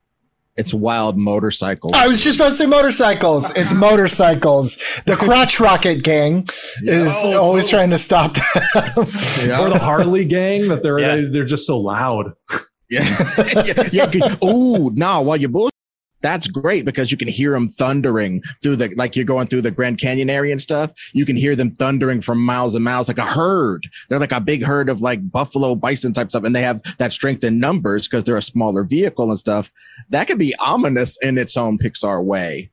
[0.56, 1.92] It's wild motorcycles.
[1.94, 3.54] I was just about to say motorcycles.
[3.56, 4.76] It's motorcycles.
[5.04, 6.48] The crotch rocket gang
[6.82, 7.70] is Oh, always cool.
[7.70, 9.08] trying to stop them.
[9.44, 9.60] Yeah.
[9.60, 11.16] Or the Harley gang that they're Yeah.
[11.16, 12.34] they, they're just so loud.
[12.88, 13.02] yeah.
[13.64, 14.06] yeah, yeah.
[14.06, 14.38] good.
[14.44, 15.70] Ooh, no, while you're bull,
[16.24, 19.70] that's great because you can hear them thundering through the like you're going through the
[19.70, 20.90] Grand Canyon area and stuff.
[21.12, 23.86] You can hear them thundering from miles and miles, like a herd.
[24.08, 27.12] They're like a big herd of like buffalo, bison type stuff, and they have that
[27.12, 29.70] strength in numbers because they're a smaller vehicle and stuff.
[30.08, 32.70] That could be ominous in its own Pixar way.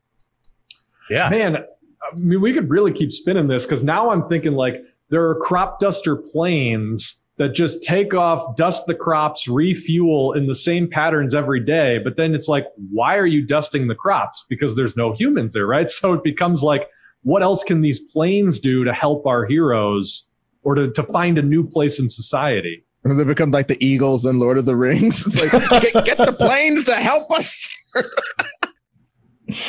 [1.10, 1.30] Yeah.
[1.30, 5.28] Man, I mean, we could really keep spinning this because now I'm thinking like there
[5.28, 10.90] are crop duster planes that just take off, dust the crops, refuel in the same
[10.90, 11.98] patterns every day.
[12.04, 14.46] But then it's like, why are you dusting the crops?
[14.48, 15.90] Because there's no humans there, right?
[16.02, 16.88] So it becomes like,
[17.24, 20.28] what else can these planes do to help our heroes
[20.64, 22.84] or to, to find a new place in society?
[23.04, 25.26] And They become like the Eagles in Lord of the Rings.
[25.28, 27.78] It's like get, get the planes to help us.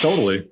[0.00, 0.48] Totally.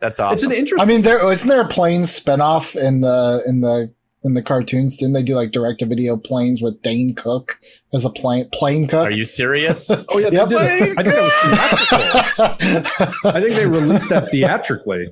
[0.00, 0.34] That's awesome.
[0.34, 0.80] It's an interesting.
[0.80, 4.96] I mean, there isn't there a planes spinoff in the in the in the cartoons?
[4.98, 7.58] Didn't they do like direct to video planes with Dane Cook
[7.92, 9.06] as a plane plane cook?
[9.08, 9.90] Are you serious?
[10.10, 10.48] oh yeah, Yep.
[10.48, 10.98] they did.
[10.98, 13.30] I think that was theatrical.
[13.30, 15.06] I think they released that theatrically.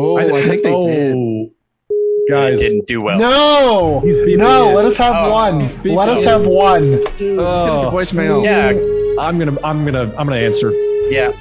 [0.00, 1.14] Oh, I think they oh, did.
[1.16, 1.50] Oh,
[2.28, 2.60] guys.
[2.60, 3.18] Didn't do well.
[3.18, 4.72] no, He's no.
[4.74, 5.60] Let us have Oh, one.
[5.60, 6.82] he's beeping Let us have one.
[6.82, 7.90] Dude, send it to Oh.
[7.92, 8.44] voicemail.
[8.44, 8.68] Yeah.
[9.20, 10.70] I'm gonna, I'm gonna, I'm gonna answer.
[11.10, 11.32] Yeah.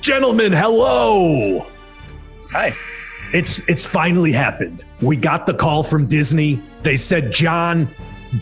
[0.00, 1.66] Gentlemen, hello.
[2.52, 2.74] Hi.
[3.32, 4.84] It's it's finally happened.
[5.00, 6.62] We got the call from Disney.
[6.82, 7.88] They said, "John,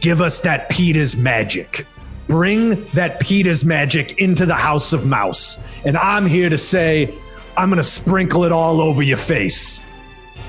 [0.01, 1.87] give us that Peter's magic.
[2.27, 7.15] Bring that Peter's magic into the House of Mouse." And I'm here to say,
[7.57, 9.81] I'm gonna sprinkle it all over your face.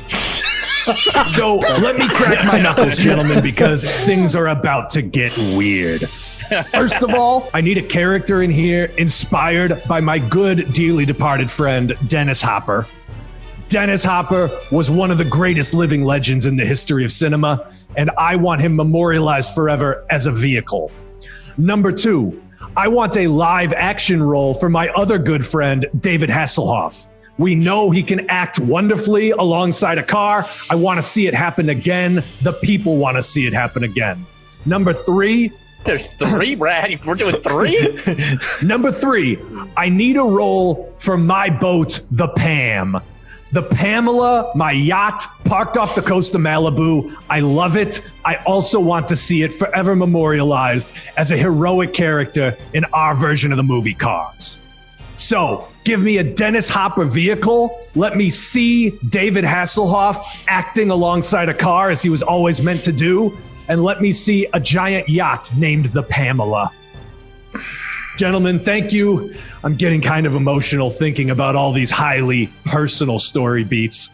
[1.28, 6.08] so let me crack my knuckles, gentlemen, because things are about to get weird.
[6.10, 11.50] First of all, I need a character in here inspired by my good, dearly departed
[11.50, 12.88] friend, Dennis Hopper.
[13.68, 18.12] Dennis Hopper was one of the greatest living legends in the history of cinema, and
[18.18, 20.92] I want him memorialized forever as a vehicle.
[21.58, 22.42] Number two,
[22.78, 27.10] I want a live action role for my other good friend, David Hasselhoff.
[27.38, 30.46] We know he can act wonderfully alongside a car.
[30.70, 32.24] I want to see it happen again.
[32.44, 34.26] The people want to see it happen again.
[34.66, 35.52] Number three,
[35.84, 37.04] There's three, Brad.
[37.06, 37.98] We're doing three?
[38.64, 39.38] Number three,
[39.76, 43.02] I need a role for my boat, the Pam.
[43.56, 47.16] The Pamela, my yacht, parked off the coast of Malibu.
[47.30, 48.02] I love it.
[48.26, 53.54] I also want to see it forever memorialized as a heroic character in our version
[53.54, 54.60] of the movie Cars.
[55.16, 57.80] So, give me a Dennis Hopper vehicle.
[57.96, 62.92] Let me see David Hasselhoff acting alongside a car as he was always meant to
[62.92, 63.38] do.
[63.70, 66.74] And let me see a giant yacht named the Pamela.
[68.18, 69.34] Gentlemen, thank you.
[69.66, 74.12] I'm getting kind of emotional thinking about all these highly personal story beats.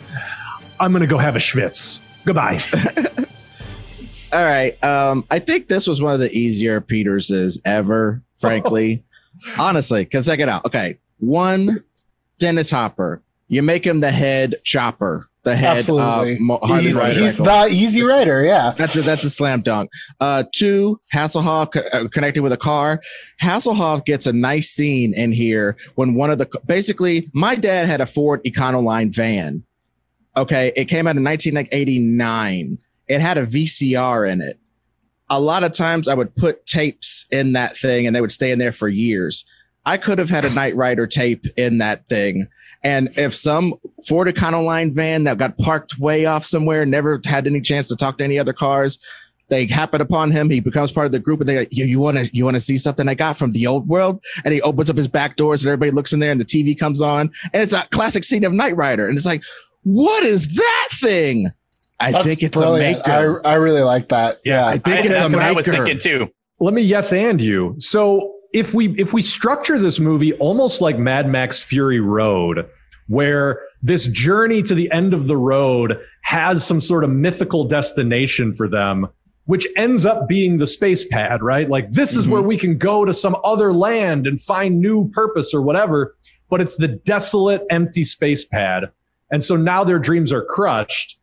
[0.79, 1.99] I'm going to go have a schwitz.
[2.23, 2.61] Goodbye.
[4.33, 4.81] All right.
[4.81, 9.03] Um, I think this was one of the easier Peterses ever, frankly.
[9.59, 10.65] Honestly, because check it out.
[10.65, 10.97] Okay.
[11.19, 11.83] One,
[12.39, 13.21] Dennis Hopper.
[13.49, 16.37] You make him the head chopper, the head Absolutely.
[16.39, 17.19] Mo- he's, Rider.
[17.19, 18.43] he's the Easy Rider.
[18.43, 18.73] Yeah.
[18.77, 19.89] That's a, that's a slam dunk.
[20.19, 23.01] Uh, two, Hasselhoff co- uh, connected with a car.
[23.41, 28.01] Hasselhoff gets a nice scene in here when one of the basically my dad had
[28.01, 29.63] a Ford Econoline van.
[30.37, 32.77] Okay, it came out in 1989.
[33.07, 34.59] It had a VCR in it.
[35.29, 38.51] A lot of times I would put tapes in that thing and they would stay
[38.51, 39.43] in there for years.
[39.85, 42.47] I could have had a Knight Rider tape in that thing.
[42.83, 43.75] And if some
[44.07, 48.17] Ford Econoline van that got parked way off somewhere, never had any chance to talk
[48.17, 48.97] to any other cars,
[49.49, 50.49] they happen upon him.
[50.49, 52.55] He becomes part of the group, and they like, you, you want to you want
[52.55, 54.23] to see something I got from the old world?
[54.45, 56.77] And he opens up his back doors, and everybody looks in there, and the TV
[56.77, 59.43] comes on, and it's a classic scene of Knight Rider, and it's like,
[59.83, 61.49] what is that thing?
[61.99, 62.95] I That's think it's brilliant.
[62.95, 63.41] a maker.
[63.45, 64.37] I, I really like that.
[64.45, 64.67] Yeah, Yeah.
[64.67, 65.41] I think I- it's a that's what maker.
[65.43, 66.29] I was thinking too.
[66.59, 67.75] Let me yes and you.
[67.77, 72.69] So if we if we structure this movie almost like Mad Max Fury Road,
[73.07, 78.53] where this journey to the end of the road has some sort of mythical destination
[78.53, 79.07] for them,
[79.45, 81.69] which ends up being the space pad, right?
[81.69, 82.33] Like this is mm-hmm.
[82.33, 86.13] where we can go to some other land and find new purpose or whatever,
[86.49, 88.91] but it's the desolate, empty space pad.
[89.31, 91.19] And so now their dreams are crushed.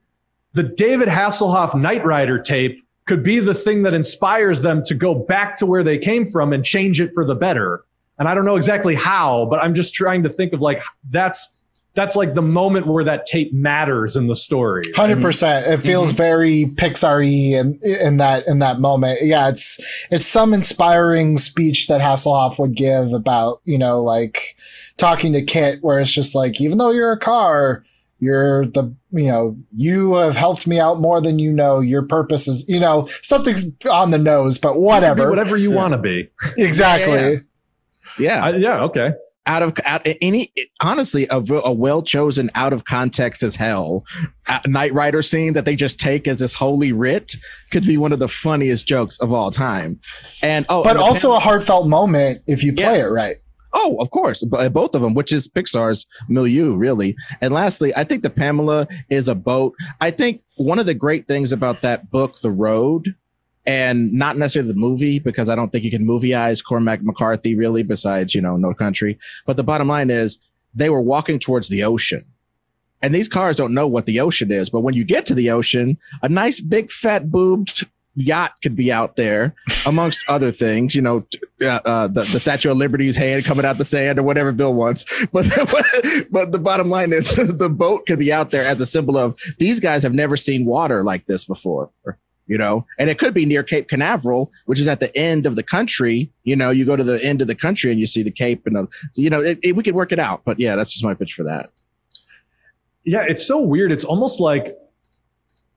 [0.55, 5.14] The David Hasselhoff Knight Rider tape could be the thing that inspires them to go
[5.14, 7.84] back to where they came from and change it for the better.
[8.18, 11.59] And I don't know exactly how, but I'm just trying to think of like that's
[11.94, 14.92] that's like the moment where that tape matters in the story.
[14.92, 15.66] Hundred percent.
[15.66, 16.16] It feels mm-hmm.
[16.16, 19.20] very Pixar-y in, in that in that moment.
[19.22, 24.56] Yeah, it's it's some inspiring speech that Hasselhoff would give about you know like
[24.96, 27.84] talking to Kit, where it's just like even though you're a car,
[28.20, 31.80] you're the you know you have helped me out more than you know.
[31.80, 35.28] Your purpose is you know something's on the nose, but Be whatever.
[35.30, 36.28] whatever you want to be.
[36.59, 37.40] Exactly.
[38.18, 38.44] yeah.
[38.44, 38.82] I, yeah.
[38.84, 39.11] Okay.
[39.46, 40.52] out of out, any
[40.82, 44.04] honestly a, a well chosen out of context as hell
[44.48, 47.34] uh, Knight Rider scene that they just take as this holy writ
[47.70, 50.00] could be one of the funniest jokes of all time.
[50.42, 53.06] And oh, but and also Pam- a heartfelt moment if you play Yeah.
[53.06, 53.36] it right.
[53.72, 57.16] Oh, of course, uh, both of them, which is Pixar's milieu, really.
[57.40, 59.74] And lastly, I think the Pamela is a boat.
[60.00, 63.14] I think one of the great things about that book, The Road.
[63.66, 67.82] And not necessarily the movie, because I don't think you can movieize Cormac McCarthy really,
[67.82, 69.18] besides, you know, No Country.
[69.44, 70.38] But the bottom line is
[70.74, 72.20] they were walking towards the ocean.
[73.02, 74.70] And these cars don't know what the ocean is.
[74.70, 77.86] But when you get to the ocean, a nice big fat boobed
[78.18, 79.54] yacht could be out there,
[79.86, 81.24] amongst other things, you know,
[81.62, 84.74] uh, uh, the, the Statue of Liberty's hand coming out the sand or whatever Bill
[84.74, 85.04] wants.
[85.32, 85.46] But,
[86.30, 89.36] but the bottom line is the boat could be out there as a symbol of
[89.58, 91.90] these guys have never seen water like this before.
[92.46, 95.54] You know, and it could be near Cape Canaveral, which is at the end of
[95.54, 96.32] the country.
[96.44, 98.62] You know, you go to the end of the country and you see the Cape,
[98.66, 100.46] and the, so, you know, it, it- we could work it out.
[100.46, 101.66] But yeah, that's just my pitch for that.
[103.04, 103.92] Yeah, it's so weird.
[103.92, 104.74] It's almost like,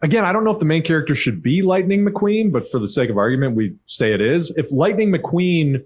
[0.01, 2.87] again, I don't know if the main character should be Lightning McQueen, but for the
[2.87, 4.51] sake of argument, we say it is.
[4.57, 5.83] If Lightning McQueen,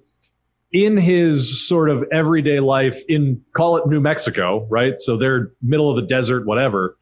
[0.71, 4.99] in his sort of everyday life in, call it New Mexico, right?
[4.99, 6.97] So they're middle of the desert, whatever,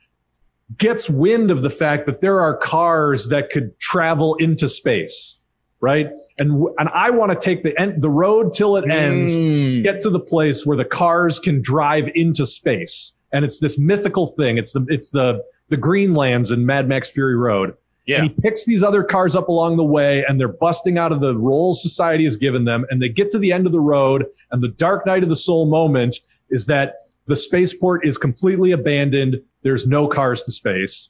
[0.78, 5.40] gets wind of the fact that there are cars that could travel into space,
[5.82, 6.08] right?
[6.38, 9.82] And and I want to take the end the road till it ends, Mm.
[9.82, 14.28] get to the place where the cars can drive into space, and it's this mythical
[14.28, 14.58] thing.
[14.60, 15.44] It's the it's the
[15.74, 17.76] the Greenlands in Mad Max Fury Road.
[18.06, 18.18] Yeah.
[18.18, 21.20] And he picks these other cars up along the way, and they're busting out of
[21.20, 22.86] the roles society has given them.
[22.92, 25.36] And they get to the end of the road, and the dark night of the
[25.36, 26.20] soul moment
[26.52, 29.42] is that the spaceport is completely abandoned.
[29.64, 31.10] There's no cars to space.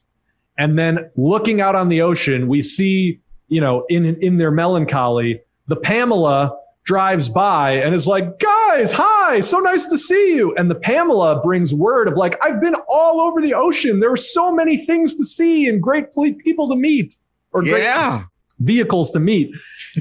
[0.56, 5.42] And then looking out on the ocean, we see, you know, in in their melancholy,
[5.66, 10.54] the Pamela drives by and is like, guys, hi, so nice to see you.
[10.56, 14.00] And the Pamela brings word of like, I've been all over the ocean.
[14.00, 16.06] There are so many things to see and great
[16.44, 17.16] people to meet
[17.52, 18.24] or great Yeah.
[18.60, 19.50] vehicles to meet.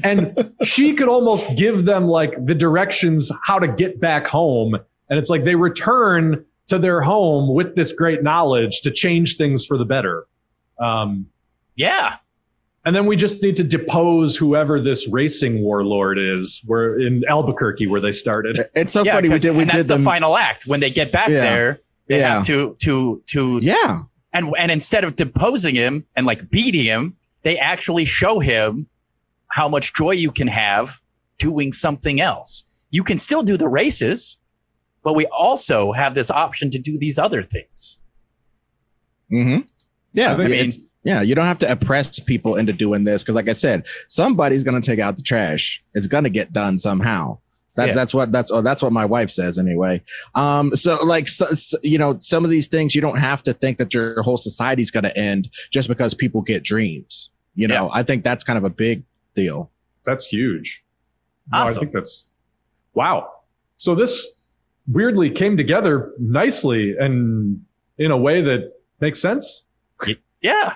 [0.03, 4.75] And she could almost give them like the directions how to get back home.
[5.09, 9.65] And it's like they return to their home with this great knowledge to change things
[9.65, 10.25] for the better.
[10.79, 11.27] Um,
[11.75, 12.15] Yeah.
[12.85, 16.63] And then we just need to depose whoever this racing warlord is.
[16.67, 18.59] We're in Albuquerque where they started.
[18.75, 19.29] It's so yeah, funny.
[19.29, 19.55] We 'cause- did.
[19.55, 20.03] We and that's did the them.
[20.03, 20.65] final act.
[20.67, 21.39] When they get back Yeah.
[21.41, 22.35] there, they Yeah.
[22.37, 24.03] have to to to Yeah.
[24.33, 28.87] and and instead of deposing him and like beating him, they actually show him
[29.47, 30.99] how much joy you can have
[31.37, 32.63] doing something else.
[32.91, 34.37] You can still do the races,
[35.03, 37.97] but we also have this option to do these other things.
[39.29, 39.59] hmm
[40.13, 40.33] Yeah.
[40.33, 41.21] I think- I mean, it's- yeah.
[41.21, 44.79] You don't have to oppress people into doing this because, like I said, somebody's going
[44.79, 45.83] to take out the trash.
[45.93, 47.39] It's going to get done somehow.
[47.75, 47.93] That, Yeah.
[47.93, 50.01] That's what that's oh, that's what my wife says anyway.
[50.35, 53.53] Um, so like so, so, you know, some of these things you don't have to
[53.53, 57.29] think that your whole society's going to end just because people get dreams.
[57.55, 59.03] You know, I think that's kind of a big
[59.35, 59.71] deal.
[60.05, 60.83] That's huge.
[61.51, 62.27] No, I think that's
[62.93, 63.29] wow.
[63.77, 64.39] So this
[64.87, 67.63] weirdly came together nicely and
[67.97, 69.62] in a way that makes sense.
[70.43, 70.75] Yeah.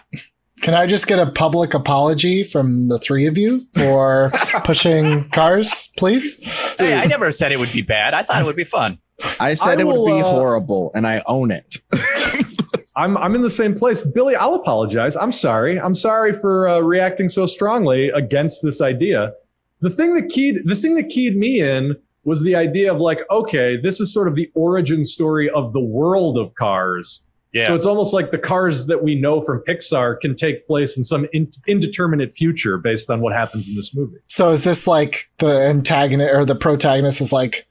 [0.62, 4.32] Can I just get a public apology from the three of you for
[4.64, 6.76] pushing cars, please?
[6.80, 8.16] Hey, I never said it would be bad.
[8.16, 8.98] I thought it would be fun.
[9.40, 11.78] I said I it would be uh, horrible, and I own it.
[12.96, 14.02] I'm I'm in the same place.
[14.02, 15.16] Billy, I'll apologize.
[15.16, 15.80] I'm sorry.
[15.80, 19.34] I'm sorry for uh, reacting so strongly against this idea.
[19.82, 23.22] The thing that keyed the thing that keyed me in was the idea of like,
[23.32, 27.26] okay, this is sort of the origin story of the world of cars.
[27.58, 27.68] Yeah.
[27.68, 31.04] So it's almost like the cars that we know from Pixar can take place in
[31.04, 34.18] some in- indeterminate future based on what happens in this movie.
[34.28, 37.68] So is this like the antagonist or the protagonist is like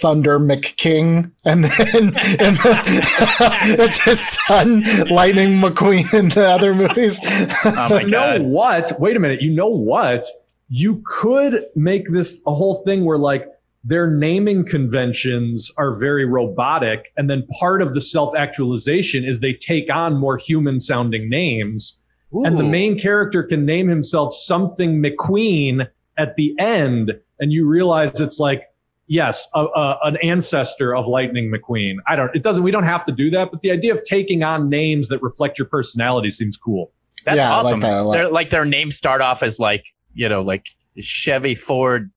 [0.00, 2.58] Thunder McKing, and then and
[3.78, 7.18] it's his son Lightning McQueen in the other movies?
[7.64, 8.92] Oh my you know what?
[9.00, 9.42] Wait a minute.
[9.42, 10.24] You know what?
[10.68, 13.46] You could make this a whole thing where like
[13.86, 17.12] their naming conventions are very robotic.
[17.16, 22.02] And then part of the self actualization is they take on more human sounding names.
[22.32, 25.86] And the main character can name himself something McQueen
[26.18, 27.12] at the end.
[27.38, 28.64] And you realize it's like,
[29.06, 31.94] yes, a, a, an ancestor of Lightning McQueen.
[32.08, 33.52] I don't, it doesn't, we don't have to do that.
[33.52, 36.90] But the idea of taking on names that reflect your personality seems cool.
[37.24, 37.80] That's Yeah, I like awesome.
[37.80, 38.10] that a.
[38.10, 40.66] They're like their names start off as like, you know, like
[40.98, 42.10] Chevy Ford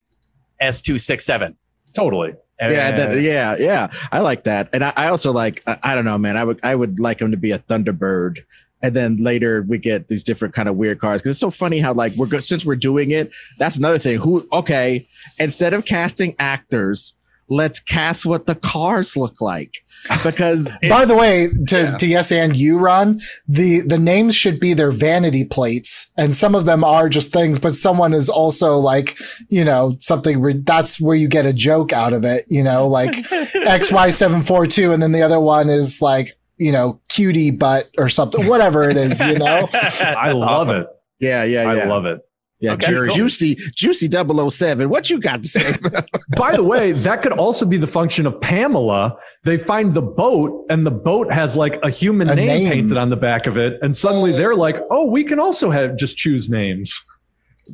[0.62, 1.56] S267.
[1.94, 2.34] Totally.
[2.60, 3.92] yeah, that, yeah, yeah.
[4.12, 5.64] I like that, and I, I also like.
[5.66, 6.38] I, I don't know, man.
[6.38, 8.40] I would, I would like him to be a Thunderbird,
[8.84, 11.22] and then later we get these different kind of weird cars.
[11.22, 13.32] Because it's so funny how like we're good since we're doing it.
[13.58, 14.18] That's another thing.
[14.18, 14.48] Who?
[14.52, 15.08] Okay,
[15.40, 17.16] instead of casting actors,
[17.50, 19.84] let's cast what the cars look like.
[20.24, 21.98] Because By the way, to, Yeah.
[21.98, 26.56] to yes and you, Ron, the the names should be their vanity plates, and some
[26.56, 27.60] of them are just things.
[27.60, 29.18] But someone is also like,
[29.50, 30.40] you know, something.
[30.40, 32.46] Re- that's where you get a joke out of it.
[32.48, 36.30] You know, like X Y seven four two, and then the other one is like,
[36.58, 39.20] you know, cutie butt or something, whatever it is.
[39.20, 40.82] You know, I That's love awesome.
[40.84, 40.88] it.
[41.20, 42.20] yeah, yeah, yeah, I love it.
[42.60, 42.74] Yeah.
[42.74, 43.16] Okay, Ju- cool.
[43.16, 44.90] Juicy, juicy 007.
[44.90, 45.76] What you got to say?
[46.38, 49.18] By the way, that could also be the function of Pamela.
[49.44, 52.72] They find the boat, and the boat has like a human A name, name.
[52.72, 53.80] painted on the back of it.
[53.82, 57.02] And suddenly they're like, oh, we can also have just choose names.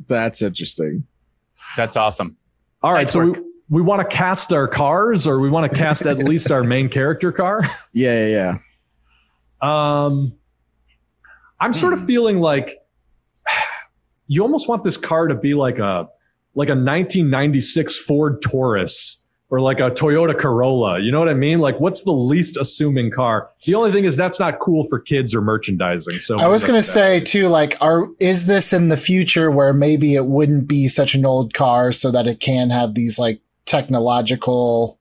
[0.08, 1.04] That's interesting.
[1.76, 2.36] That's awesome.
[2.82, 3.00] All right.
[3.00, 3.38] Nice so we, work.
[3.70, 6.88] we want to cast our cars, or we want to cast at least our main
[6.88, 7.62] character car.
[7.92, 8.58] Yeah, yeah,
[9.62, 10.04] yeah.
[10.04, 10.34] Um,
[11.58, 12.78] I'm sort of feeling like
[14.28, 16.08] you almost want this car to be like a
[16.54, 20.98] like a 1996 Ford Taurus or like a Toyota Corolla.
[21.00, 21.60] You know what I mean?
[21.60, 23.48] Like, what's the least assuming car?
[23.64, 26.18] The only thing is that's not cool for kids or merchandising.
[26.18, 26.82] So I was at that.
[26.82, 31.14] say too, like, are is this in the future where maybe it wouldn't be such
[31.14, 34.95] an old car, so that it can have these like technological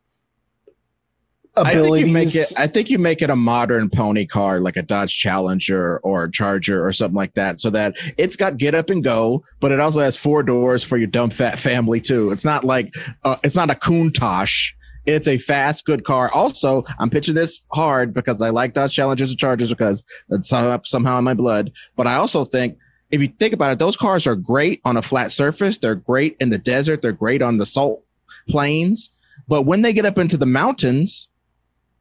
[1.58, 2.54] I think you make it.
[2.58, 6.32] I think you make it a modern pony car, like a Dodge Challenger or a
[6.32, 9.80] Charger or something like that, so that it's got get up and go, but it
[9.80, 12.32] also has four doors for your dumb fat family too.
[12.32, 12.94] It's not like
[13.24, 14.74] uh, it's not a Countach.
[15.06, 16.32] It's a fast, good car.
[16.34, 21.20] Also, I'm pitching this hard because I like Dodge Challengers and Chargers because it's somehow
[21.20, 21.72] in my blood.
[21.96, 22.78] But I also think
[23.12, 25.78] if you think about it, those cars are great on a flat surface.
[25.78, 27.02] They're great in the desert.
[27.02, 28.04] They're great on the salt
[28.50, 29.12] plains.
[29.48, 31.28] But when they get up into the mountains,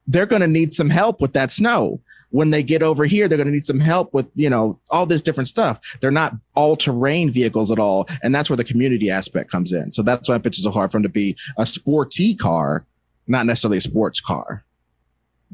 [0.07, 2.01] they're going to need some help with that snow.
[2.31, 5.07] When they get over here, they're going to need some help with, you know, all
[5.07, 5.79] this different stuff.
[6.01, 8.09] They're not all terrain vehicles at all.
[8.25, 9.93] And that's where the community aspect comes in.
[9.93, 12.85] So that's why I pitch it so hard for them to be a sporty car,
[13.29, 14.65] not necessarily a sports car.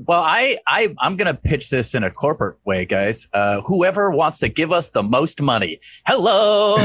[0.07, 3.29] Well, I, I I'm gonna pitch this in a corporate way, guys.
[3.35, 6.79] Uh, whoever wants to give us the most money, hello.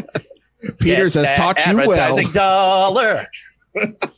[0.80, 2.32] Peters Get has taught you well.
[2.32, 3.26] dollar.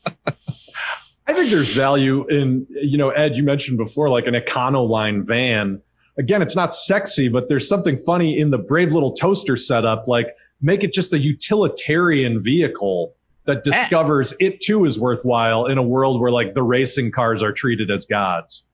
[1.29, 5.81] I think there's value in, you know, Ed, you mentioned before, like an Econoline van.
[6.18, 10.09] Again, it's not sexy, but there's something funny in the brave little toaster setup.
[10.09, 13.14] Like, make it just a utilitarian vehicle
[13.45, 13.70] that eh.
[13.70, 17.91] discovers it too is worthwhile in a world where like the racing cars are treated
[17.91, 18.64] as gods.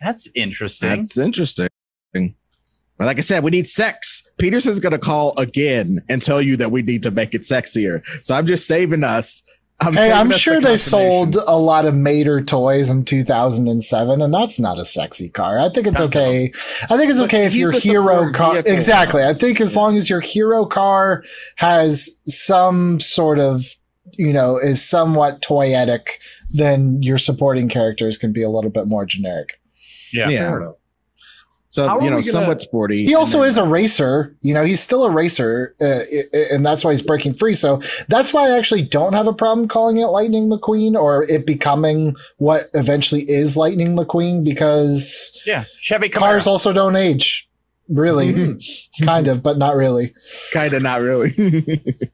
[0.00, 0.98] That's interesting.
[1.00, 1.68] That's interesting.
[2.12, 4.28] But like I said, we need sex.
[4.38, 8.02] Peterson's going to call again and tell you that we need to make it sexier.
[8.22, 9.42] So I'm just saving us.
[9.78, 14.32] I'm Hey, I'm sure the they sold a lot of Mater toys in 2007, and
[14.32, 15.58] that's not a sexy car.
[15.58, 16.52] I think it's Tons of okay.
[16.90, 18.54] I think it's But okay if your hero car.
[18.54, 18.72] vehicle.
[18.72, 19.22] Exactly.
[19.22, 21.22] I think as long as your hero car
[21.56, 23.66] has some sort of,
[24.12, 26.08] you know, is somewhat toyetic,
[26.50, 29.60] then your supporting characters can be a little bit more generic.
[30.12, 30.30] Yeah.
[30.30, 30.70] Yeah.
[31.74, 31.94] Fair enough.
[31.94, 33.04] So How you know, gonna- somewhat sporty.
[33.04, 34.34] He also then- is a racer.
[34.42, 37.54] You know, he's still a racer, uh, i- i- and that's why he's breaking free.
[37.54, 41.46] So that's why I actually don't have a problem calling it Lightning McQueen or it
[41.46, 46.18] becoming what eventually is Lightning McQueen because yeah, Chevy Camaro.
[46.18, 47.48] cars also don't age.
[47.88, 49.04] Really, Mm-hmm.
[49.04, 50.12] kind of, but not really.
[50.52, 51.32] kind of not really.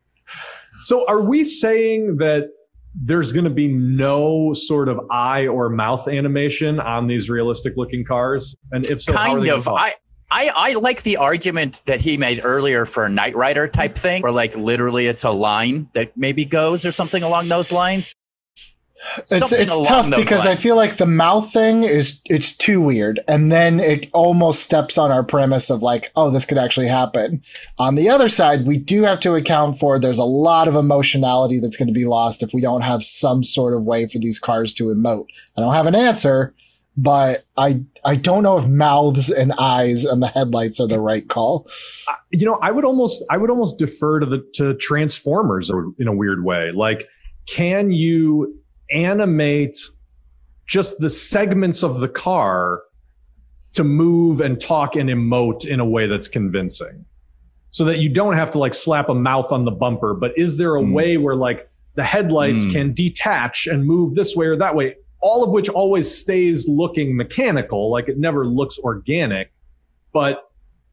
[0.84, 2.50] So are we saying that
[2.94, 8.04] there's going to be no sort of eye or mouth animation on these realistic looking
[8.04, 8.56] cars?
[8.72, 9.68] And if so, kind of.
[9.68, 9.94] I,
[10.30, 14.22] I I like the argument that he made earlier for a Knight Rider type thing,
[14.22, 18.14] where like literally it's a line that maybe goes or something along those lines.
[19.18, 23.20] It's it's tough those because I feel like the mouth thing is it's too weird,
[23.26, 27.42] and then it almost steps on our premise of like, oh, this could actually happen.
[27.78, 31.58] On the other side, we do have to account for there's a lot of emotionality
[31.58, 34.38] that's going to be lost if we don't have some sort of way for these
[34.38, 35.26] cars to emote.
[35.56, 36.54] I don't have an answer,
[36.96, 41.28] but I I don't know if mouths and eyes and the headlights are the right
[41.28, 41.66] call.
[42.30, 46.06] you know, I would almost I would almost defer to the to Transformers or in
[46.06, 46.70] a weird way.
[46.72, 47.08] Like,
[47.46, 48.60] can you
[48.90, 49.76] animate
[50.66, 52.80] just the segments of the car
[53.74, 57.04] to move and talk and emote in a way that's convincing?
[57.70, 60.56] So that you don't have to like slap a mouth on the bumper, but is
[60.56, 60.92] there a Mm.
[60.92, 62.72] way where like the headlights Mm.
[62.72, 64.94] can detach and move this way or that way?
[65.20, 69.50] All of which always stays looking mechanical, like it never looks organic,
[70.12, 70.42] but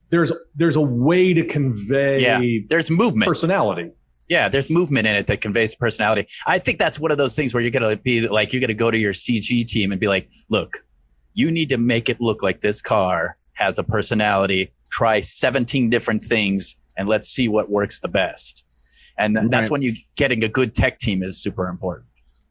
[0.09, 3.27] there's there's a way to convey Yeah, there's movement.
[3.27, 3.91] personality.
[4.31, 6.25] Yeah, there's movement in it that conveys personality.
[6.47, 8.89] I think that's one of those things where you're gonna be like, you're gonna go
[8.89, 10.85] to your CG team and be like, look,
[11.33, 14.71] you need to make it look like this car has a personality.
[14.89, 18.63] Try 17 different things and let's see what works the best.
[19.17, 22.07] And th- that's when you getting a good tech team is super important.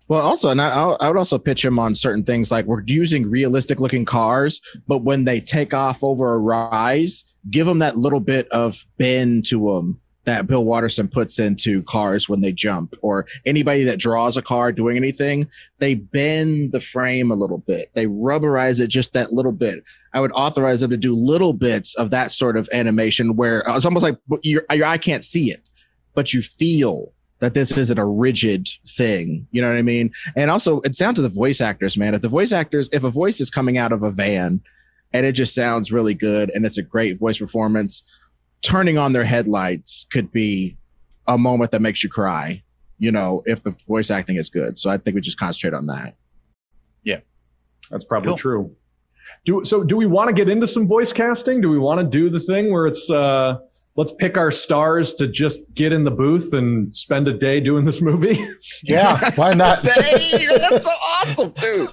[0.09, 3.27] Well, also, and I, I would also pitch him on certain things like we're using
[3.31, 8.21] realistic looking cars, but when they take off over a rise, give them that little
[8.21, 9.99] bit of bend to them
[10.31, 14.71] that Bill Watterson puts into cars when they jump, or anybody that draws a car
[14.71, 17.91] doing anything, they bend the frame a little bit.
[17.95, 19.83] They rubberize it just that little bit.
[20.15, 23.85] I would authorize them to do little bits of that sort of animation where it's
[23.85, 25.69] almost like your, your eye can't see it,
[26.15, 29.47] but you feel that this isn't a rigid thing.
[29.51, 30.13] You know what I mean?
[30.37, 32.15] And also, it's down to the voice actors, man.
[32.15, 34.61] If the voice actors, if a voice is coming out of a van
[35.13, 38.03] and it just sounds really good and it's a great voice performance,
[38.63, 40.77] turning on their headlights could be
[41.27, 42.63] a moment that makes you cry,
[42.99, 44.79] you know, if the voice acting is good.
[44.79, 46.17] So I think we just concentrate on that.
[47.05, 47.21] Yeah,
[47.91, 48.37] that's probably Cool.
[48.37, 48.77] true.
[49.45, 51.61] Do so do we want to get into some voice casting?
[51.61, 53.59] Do we want to do the thing where it's uh
[53.97, 57.85] let's pick our stars to just get in the booth and spend a day doing
[57.85, 58.39] this movie?
[58.83, 59.83] Yeah, why not?
[59.83, 59.95] Dang,
[60.71, 61.87] that's so awesome, too.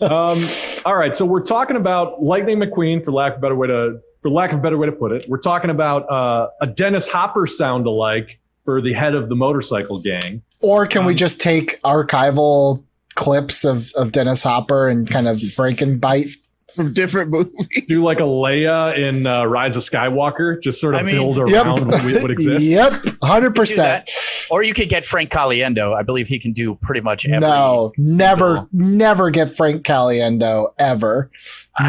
[0.04, 0.38] um,
[0.84, 4.00] all right, so we're talking about Lightning McQueen, for lack of a better way to
[4.20, 5.28] for lack of a better way to put it.
[5.28, 10.00] We're talking about uh, a Dennis Hopper sound alike for the head of the motorcycle
[10.00, 10.42] gang.
[10.60, 15.38] Or can we Um, just take archival clips of of Dennis Hopper and kind of
[15.38, 16.36] Frankenbite.
[16.74, 17.54] From different movies.
[17.86, 21.48] Do like a Leia in uh, Rise of Skywalker, just sort of I mean- build
[21.50, 21.66] Yep.
[21.66, 22.66] around what would exist.
[22.66, 24.08] Yep, hundred percent.
[24.50, 25.94] Or you could get Frank Caliendo.
[25.94, 27.40] I believe he can do pretty much every.
[27.40, 31.30] No, single- never, never get Frank Caliendo ever.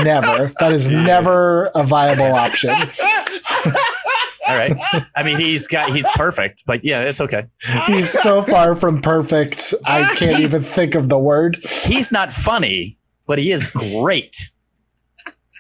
[0.04, 0.52] Never.
[0.60, 2.72] that is never a viable option.
[4.48, 4.76] All right.
[5.16, 7.46] I mean, he's got he's perfect, but yeah, it's okay.
[7.86, 9.74] He's so far from perfect.
[9.86, 11.64] I can't He's- even think of the word.
[11.86, 14.50] He's not funny, but he is great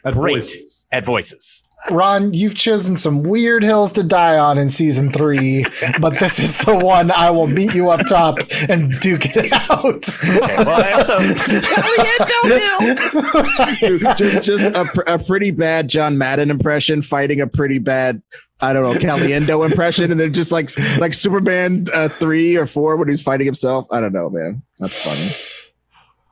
[0.03, 0.35] That's Great.
[0.35, 0.87] voices.
[0.91, 1.63] at voices.
[1.89, 5.65] Ron, you've chosen some weird hills to die on in season three,
[6.01, 8.37] but this is the one I will meet you up top
[8.67, 9.79] and duke it out.
[9.79, 11.17] Okay, well, I also
[14.15, 18.21] just just a, pr- a pretty bad John Madden impression fighting a pretty bad
[18.61, 22.97] I don't know Caliendo impression, and then just like like Superman uh, three or four
[22.97, 23.87] when he's fighting himself.
[23.89, 24.61] I don't know, man.
[24.79, 25.29] That's funny.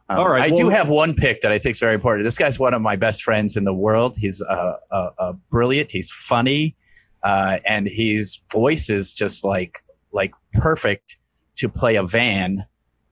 [0.09, 2.23] Um, All right, I do have one pick that I think is very important.
[2.23, 4.15] This guy's one of my best friends in the world.
[4.17, 5.91] He's uh, uh, uh, brilliant.
[5.91, 6.75] He's funny,
[7.23, 9.79] uh, and his voice is just like
[10.13, 11.17] like perfect
[11.57, 12.65] to play a van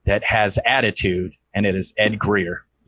[0.05, 2.65] that has attitude, and it is Ed Greer.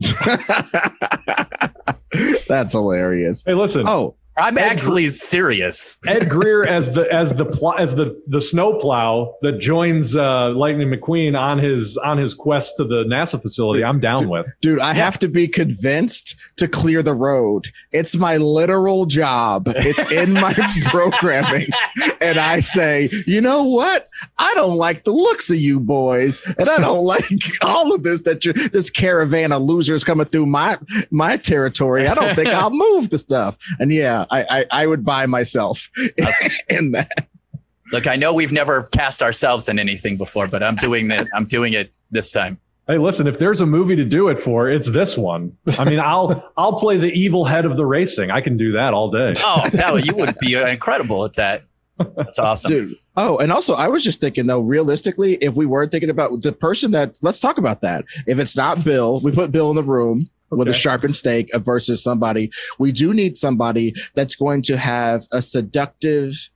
[2.48, 3.42] That's hilarious.
[3.44, 5.98] Hey, listen, Oh, I'm Ed actually serious.
[6.06, 10.88] Ed Greer as the as the pl- as the the snowplow that joins uh, Lightning
[10.88, 13.84] McQueen on his on his quest to the NASA facility.
[13.84, 14.46] I'm down with.
[14.60, 17.68] dude, I have to be convinced to clear the road.
[17.92, 19.64] It's my literal job.
[19.68, 21.66] It's in my programming.
[22.20, 24.08] And I say, you know what?
[24.38, 26.42] I don't like the looks of you boys.
[26.58, 27.24] And I don't like
[27.62, 30.76] all of this that you this caravan of losers coming through my
[31.10, 32.06] my territory.
[32.06, 33.58] I don't think I'll move the stuff.
[33.78, 35.88] And yeah, I I, I would buy myself
[36.68, 37.28] in that.
[37.92, 41.26] Look, I know we've never cast ourselves in anything before, but I'm doing that.
[41.34, 42.58] I'm doing it this time.
[42.86, 45.56] Hey, listen, if there's a movie to do it for, it's this one.
[45.78, 48.30] I mean, I'll I'll play the evil head of the racing.
[48.30, 49.34] I can do that all day.
[49.38, 51.64] Oh, hell, you would be incredible at that.
[52.16, 52.70] That's awesome.
[52.70, 52.94] Dude.
[53.16, 56.52] Oh, and also I was just thinking though, realistically, if we were thinking about the
[56.52, 58.04] person that let's talk about that.
[58.26, 62.02] If it's not Bill, we put Bill in the room with a sharpened stake versus
[62.02, 62.50] somebody.
[62.78, 66.50] We do need somebody that's going to have a seductive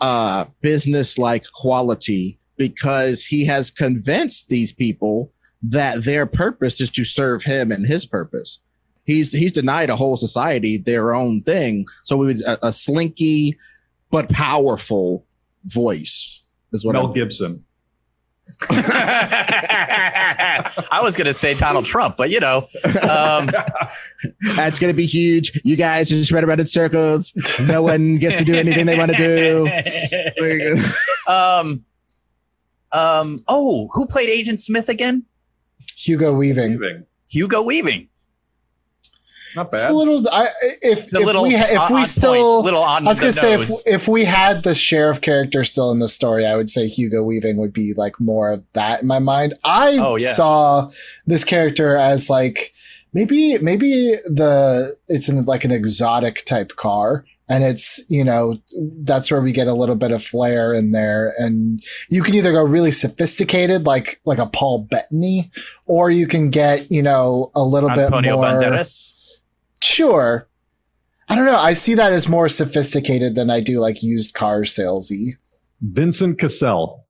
[0.00, 5.32] uh business like quality because he has convinced these people
[5.62, 8.58] that their purpose is to serve him and his purpose.
[9.04, 11.86] He's he's denied a whole society their own thing.
[12.02, 13.56] So we would a, a slinky
[14.10, 15.24] but powerful
[15.64, 16.42] voice
[16.72, 17.64] is what Mel I'm, Gibson.
[18.70, 22.66] I was going to say Donald Trump, but you know,
[23.02, 23.48] um,
[24.56, 25.60] that's going to be huge.
[25.64, 27.32] You guys just run around in circles.
[27.66, 29.68] No one gets to do anything they want to do.
[31.32, 31.84] um,
[32.92, 35.24] um, oh, who played Agent Smith again?
[35.96, 36.72] Hugo Weaving.
[36.72, 37.06] Leaving.
[37.28, 38.08] Hugo Weaving.
[39.56, 39.90] Not It's bad.
[39.90, 40.22] a little.
[40.30, 40.48] I,
[40.82, 43.10] if It's a if little we ha- if on- we still, point, little on I
[43.10, 46.56] was gonna say if if we had the sheriff character still in the story, I
[46.56, 49.54] would say Hugo Weaving would be like more of that in my mind.
[49.64, 50.32] I Oh, yeah.
[50.32, 50.90] saw
[51.26, 52.72] this character as like
[53.14, 57.24] maybe maybe the it's in like an exotic type car.
[57.48, 58.58] And it's, you know,
[59.04, 61.32] that's where we get a little bit of flair in there.
[61.38, 65.52] And you can either go really sophisticated, like like a Paul Bettany,
[65.86, 69.14] or you can get, you know, a little Antonio bit more Banderas.
[69.82, 70.48] Sure.
[71.28, 71.56] I don't know.
[71.56, 75.36] I see that as more sophisticated than I do like used car salesy.
[75.80, 77.04] Vincent Cassel.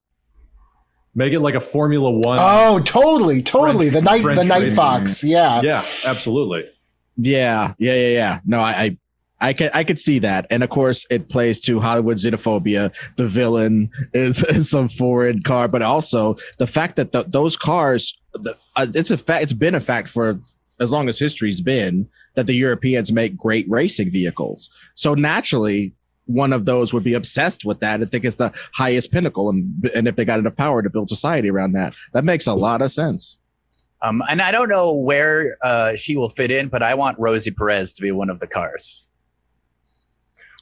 [1.14, 2.39] Make it like a Formula One.
[2.41, 3.91] Oh, totally, totally.
[3.91, 4.77] French- the night, the night racing.
[4.77, 5.25] fox.
[5.25, 5.61] Yeah.
[5.62, 6.69] yeah, absolutely.
[7.17, 8.41] yeah, yeah, yeah, yeah.
[8.45, 8.99] No, I, I
[9.39, 12.95] I can I could see that, and of course, it plays to Hollywood xenophobia.
[13.17, 18.17] The villain is, is some foreign car, but also the fact that the, those cars,
[18.35, 19.43] the, uh, it's a fact.
[19.43, 20.41] It's been a fact for
[20.81, 24.70] as long as history's been that the Europeans make great racing vehicles.
[24.95, 25.93] So naturally,
[26.27, 29.91] one of those would be obsessed with that and think it's the highest pinnacle, and
[29.95, 32.83] and if they got enough power to build society around that, that makes a lot
[32.83, 33.39] of sense.
[34.03, 37.51] Um, and I don't know where uh, she will fit in, but I want Rosie
[37.51, 39.09] Perez to be one of the cars.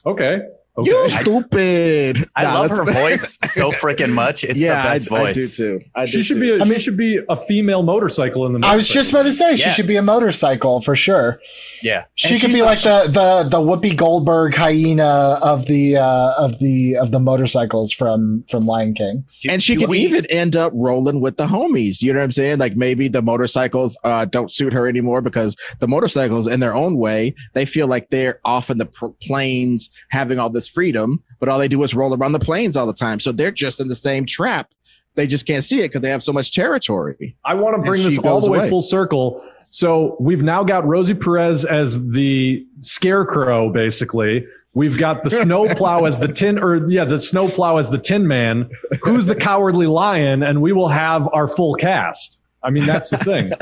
[0.05, 0.41] Okay.
[0.77, 0.89] Okay.
[0.89, 2.29] You stupid!
[2.35, 4.43] I Nah, love her voice so freaking much.
[4.43, 5.59] It's the best I, voice.
[5.59, 5.85] I do too.
[5.95, 6.41] I she should too.
[6.41, 6.49] be.
[6.51, 8.59] A, I mean- she should be a female motorcycle in the.
[8.59, 8.71] Movie.
[8.71, 11.39] I was just about to say she should be a motorcycle for sure.
[11.81, 12.05] Yeah.
[12.15, 16.33] She And could be not- like the the the Whoopi Goldberg hyena of the uh,
[16.37, 19.23] of the of the motorcycles from from Lion King.
[19.41, 22.01] Do- and she could we- even end up rolling with the homies.
[22.01, 22.59] You know what I'm saying?
[22.59, 26.97] Like maybe the motorcycles uh, don't suit her anymore because the motorcycles, in their own
[26.97, 31.49] way, they feel like they're off in the pr- plains having all this freedom, but
[31.49, 33.19] all they do is roll around the plains all the time.
[33.19, 34.71] So they're just in the same trap
[35.15, 37.35] they just can't see it because they have so much territory.
[37.43, 38.69] I want to bring this all the way away.
[38.69, 39.43] full circle.
[39.69, 44.45] So we've now got Rosie Perez as the scarecrow, basically.
[44.73, 48.69] We've got the snowplow as the tin, or yeah, the snowplow as the tin man.
[49.01, 50.43] Who's the cowardly lion?
[50.43, 52.39] And we will have our full cast.
[52.61, 53.51] I mean, that's the thing.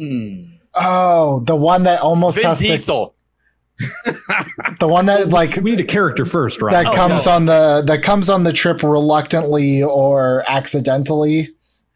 [0.00, 0.44] Hmm.
[0.76, 3.08] Oh, the one that almost Vin has Diesel.
[3.08, 3.19] to,
[4.80, 6.72] the one that like we need a character first, right?
[6.72, 7.32] that Oh, comes no.
[7.32, 11.48] on the that comes on the trip reluctantly or accidentally.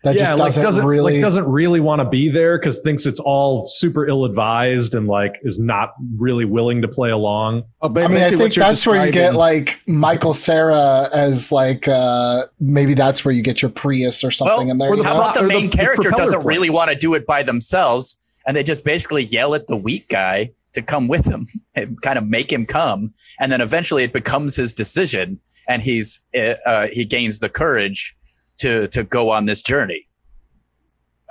[0.03, 1.15] That yeah, just like doesn't, doesn't really.
[1.15, 5.07] like doesn't really want to be there because thinks it's all super ill advised and
[5.09, 7.63] like is not really willing to play along.
[7.81, 11.51] Oh, but I mean, I think you're that's where you get like Michael Cera as
[11.51, 14.91] like uh maybe that's where you get your Prius or something Well, in there.
[14.91, 16.49] or the How about the main the character propeller doesn't plane.
[16.55, 20.11] really want to do it by themselves, and they just basically yell at the weak
[20.11, 24.13] guy to come with him and kind of make him come, and then eventually it
[24.13, 28.17] becomes his decision, and he's uh, uh, he gains the courage
[28.59, 30.07] to to go on this journey.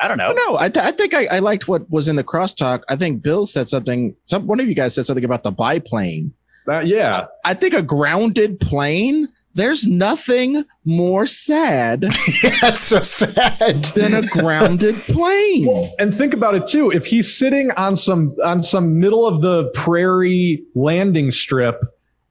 [0.01, 0.33] I don't know.
[0.33, 2.81] No, I, th- I think I, I liked what was in the crosstalk.
[2.89, 4.15] I think Bill said something.
[4.25, 6.33] Some one of you guys said something about the biplane.
[6.67, 9.27] Uh, yeah, I think a grounded plane.
[9.55, 12.01] There's nothing more sad
[12.61, 13.83] That's so sad.
[13.95, 15.67] than a grounded plane.
[15.67, 16.91] Well, and think about it too.
[16.91, 21.81] If he's sitting on some on some middle of the prairie landing strip,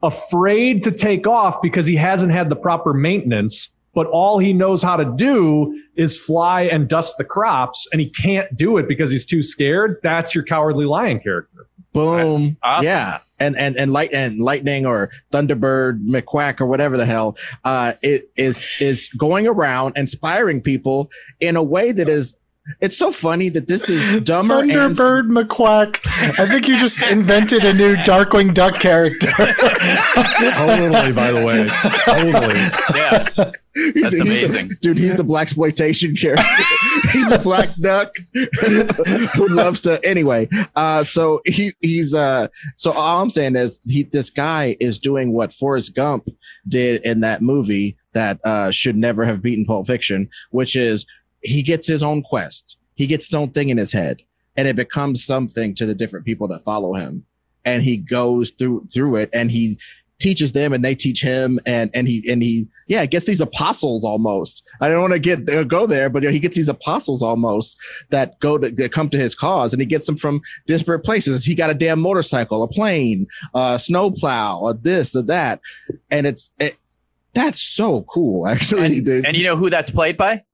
[0.03, 4.83] afraid to take off because he hasn't had the proper maintenance, but all he knows
[4.83, 9.11] how to do is fly and dust the crops, and he can't do it because
[9.11, 9.99] he's too scared.
[10.03, 11.66] That's your cowardly lion character.
[11.93, 12.57] Boom.
[12.62, 12.85] Awesome.
[12.87, 13.18] Yeah.
[13.43, 18.30] And and and light and lightning or Thunderbird McQuack or whatever the hell uh it
[18.36, 22.34] is is going around inspiring people in a way that is
[22.81, 25.99] it's so funny that this is dumber and Thunderbird McQuack.
[26.39, 29.31] I think you just invented a new Darkwing Duck character.
[29.37, 31.69] Totally, by the way,
[32.05, 32.55] totally.
[32.99, 34.71] Yeah, He's- That's he's the- amazing.
[34.81, 34.99] dude.
[34.99, 36.45] He's the blaxploitation character.
[37.13, 38.15] he's a black duck
[39.35, 39.99] who loves to.
[40.05, 44.99] Anyway, uh, so he he's uh, so all I'm saying is he this guy is
[44.99, 46.29] doing what Forrest Gump
[46.69, 51.07] did in that movie that uh, should never have beaten Pulp Fiction, which is
[51.43, 52.76] he gets his own quest.
[52.95, 54.22] He gets his own thing in his head,
[54.57, 57.24] and it becomes something to the different people that follow him,
[57.64, 59.78] and he goes through through it, and he
[60.22, 64.05] teaches them and they teach him and and he and he yeah gets these apostles
[64.05, 67.76] almost i don't want to get uh, go there but he gets these apostles almost
[68.11, 71.45] that go to that come to his cause and he gets them from disparate places
[71.45, 75.61] he got a damn motorcycle a plane a snowplow a this a that
[76.12, 76.76] and it's it,
[77.34, 79.26] that's so cool actually dude.
[79.26, 80.45] and you know who that's played by?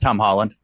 [0.00, 0.54] Tom Holland.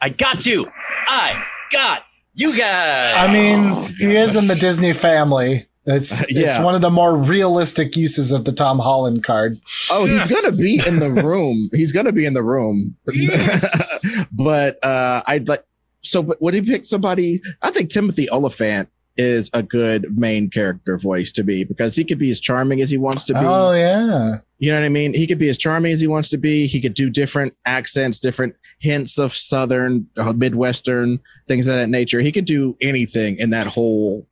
[0.00, 0.70] I got you.
[1.08, 2.02] I got
[2.34, 3.14] you guys.
[3.16, 5.66] I mean, he is in the Disney family.
[5.86, 9.58] It's it's one of the more realistic uses of the Tom Holland card.
[9.90, 11.70] Oh, he's gonna be in the room.
[11.74, 12.96] He's gonna be in the room.
[14.32, 15.64] but uh I'd like
[16.02, 17.40] so but would he pick somebody?
[17.62, 18.88] I think Timothy Olyphant
[19.18, 22.90] is a good main character voice to be because he could be as charming as
[22.90, 23.40] he wants to be.
[23.42, 24.36] Oh yeah.
[24.58, 25.12] You know what I mean?
[25.12, 26.66] He could be as charming as he wants to be.
[26.66, 32.20] He could do different accents, different hints of southern, uh, midwestern things of that nature.
[32.20, 34.26] He could do anything in that whole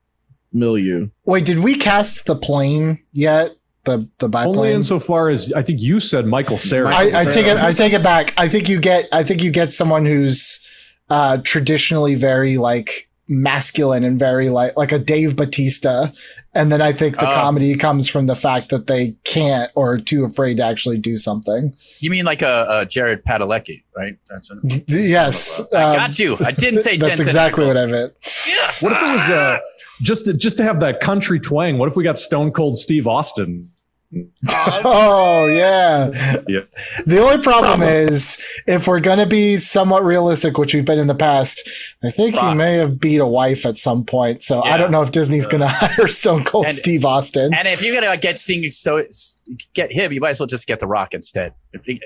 [0.52, 1.08] milieu.
[1.26, 3.50] Wait, did we cast the plane yet?
[3.84, 4.72] The the Only biplane.
[4.76, 6.88] insofar as I think you said Michael Cera.
[6.88, 7.56] I, I take it.
[7.58, 7.64] Cera.
[7.66, 8.32] I take it back.
[8.38, 9.06] I think you get.
[9.12, 10.66] I think you get someone who's
[11.10, 16.08] uh, traditionally very like masculine and very like like a Dave Batista,
[16.54, 17.34] and then I think the Oh.
[17.34, 21.16] comedy comes from the fact that they can't or are too afraid to actually do
[21.16, 21.74] something.
[22.00, 24.16] you mean like a, a Jared Padalecki, right?
[24.28, 26.36] That's a, D- Yes, I um, got you.
[26.44, 28.12] I didn't say That's Jensen exactly what I meant.
[28.46, 28.82] Yes.
[28.82, 29.58] What if it was uh,
[30.02, 31.78] just to, just to have that country twang?
[31.78, 33.70] What if we got Stone Cold Steve Austin?
[34.86, 36.10] Oh yeah.
[36.46, 36.60] Yeah.
[37.06, 41.14] The only problem is if we're gonna be somewhat realistic, which we've been in the
[41.14, 41.68] past,
[42.02, 44.42] I think he may have beat a wife at some point.
[44.42, 47.54] So I don't know if Disney's gonna hire Stone Cold And- Steve Austin.
[47.54, 49.02] And if you're gonna get Sting, so
[49.74, 51.52] get him, you might as well just get The Rock instead.
[51.72, 52.00] If he,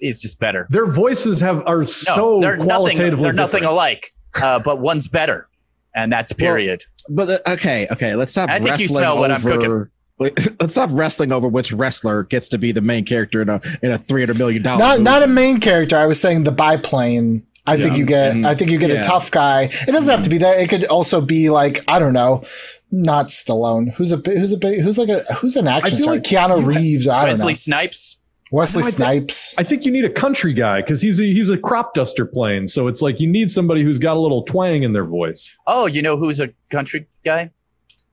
[0.00, 0.66] he's just better.
[0.70, 2.68] Their voices have are No, so they're nothing.
[2.68, 3.72] qualitatively They're nothing different.
[3.72, 4.12] alike,
[4.42, 5.48] uh, but one's better,
[5.94, 6.82] and that's period.
[7.08, 9.90] But uh, okay, okay, let's stop I think you wrestling smell what I'm over.
[10.20, 13.60] Wait, Let's stop wrestling over which wrestler gets to be the main character in a
[13.82, 14.78] in a three hundred million dollar.
[14.78, 15.02] not movie.
[15.04, 15.96] not a main character.
[15.96, 17.44] I was saying the biplane.
[17.66, 18.34] I think you get.
[18.34, 18.46] Mhm.
[18.46, 19.00] I think you get Yeah.
[19.02, 19.64] a tough guy.
[19.64, 20.58] It doesn't have to be that.
[20.60, 22.42] It could also be like I don't know,
[22.90, 23.92] not Stallone.
[23.94, 26.14] Who's a bi- who's a big who's like a who's an action feel star?
[26.14, 27.06] like Keanu you- Reeves.
[27.08, 27.54] I don't Wesley know.
[27.54, 28.16] Snipes.
[28.52, 28.96] Wesley No, I think-
[29.30, 29.54] Snipes.
[29.58, 32.66] I think you need a country guy because he's a, he's a crop duster plane.
[32.66, 35.56] So it's like you need somebody who's got a little twang in their voice.
[35.68, 37.50] Oh, you know who's a country guy?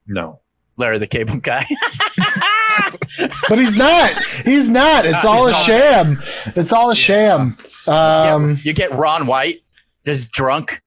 [0.05, 0.39] No.
[0.77, 1.65] Larry the Cable Guy.
[3.49, 4.21] but he's not.
[4.45, 5.05] He's not.
[5.05, 6.19] It's all a sham.
[6.55, 7.57] It's all a sham.
[7.87, 9.61] Um, you get Ron White
[10.05, 10.81] just drunk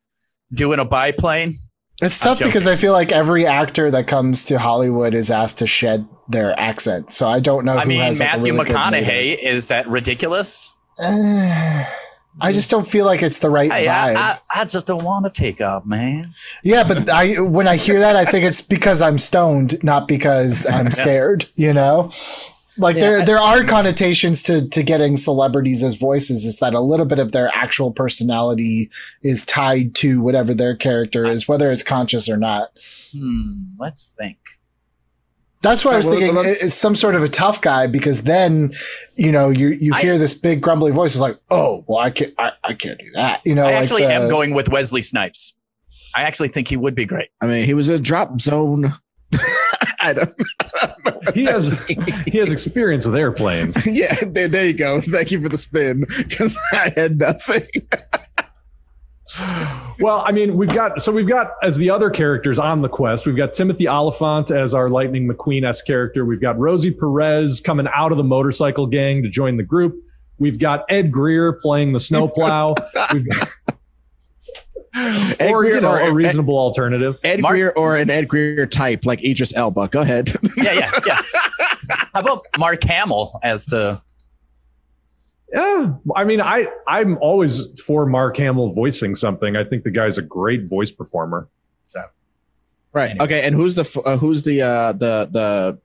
[0.53, 1.53] doing a biplane.
[2.03, 2.66] It's tough because.
[2.66, 7.12] I feel like every actor that comes to Hollywood is asked to shed their accent.
[7.12, 7.76] So I don't know.
[7.76, 10.74] I mean, has, like, Matthew really McConaughey is that ridiculous?
[11.03, 11.84] Uh,
[12.41, 14.16] I just don't feel like it's the right Hey, vibe.
[14.16, 16.34] I, I, I just don't want to take off, man.
[16.62, 20.66] yeah, but I when I hear that, I think it's because I'm stoned, not because
[20.66, 21.49] I'm scared.
[21.57, 22.11] You know,
[22.78, 26.45] like Yeah, there there are connotations to to getting celebrities as voices.
[26.45, 28.91] Is that a little bit of their actual personality
[29.22, 32.70] is tied to whatever their character is, whether it's conscious or not.
[33.12, 34.38] Hmm, let's think.
[35.63, 38.23] That's why I was Well, thinking let's- it's some sort of a tough guy because
[38.23, 38.73] then,
[39.17, 41.13] you know, you you I- hear this big grumbly voice.
[41.15, 43.43] It's like, oh, well, I can't, I, I can't do that.
[43.45, 45.53] You know, I like actually the- am going with Wesley Snipes.
[46.15, 47.29] I actually think he would be great.
[47.41, 48.93] I mean, he was a drop zone.
[50.01, 50.35] I don't.
[51.35, 51.69] He has
[52.27, 53.87] he has experience with airplanes.
[53.95, 55.01] yeah, there, there you go.
[55.03, 57.67] Thank you for the spin because I had nothing.
[60.01, 63.26] Well, I mean, we've got so we've got as the other characters on the quest,
[63.26, 66.24] we've got Timothy Olyphant as our Lightning McQueen s character.
[66.24, 70.03] We've got Rosie Perez coming out of the motorcycle gang to join the group.
[70.39, 72.76] We've got Ed Greer playing the snowplow.
[73.12, 73.49] We've got,
[74.95, 77.18] Ed or you know, or- a reasonable alternative.
[77.22, 79.89] Ed Mark- Greer or an Ed Greer type like Idris Elba.
[79.89, 80.33] Go ahead.
[80.57, 81.18] Yeah, yeah, yeah.
[82.14, 84.01] How about Mark Hamill as the?
[85.53, 89.57] Yeah, I mean, I I'm always for Mark Hamill voicing something.
[89.57, 91.49] I think the guy's a great voice performer.
[91.83, 92.01] So
[92.93, 93.11] right.
[93.11, 93.25] Anyway.
[93.25, 93.43] Okay.
[93.43, 95.79] And who's the uh, who's the uh, the the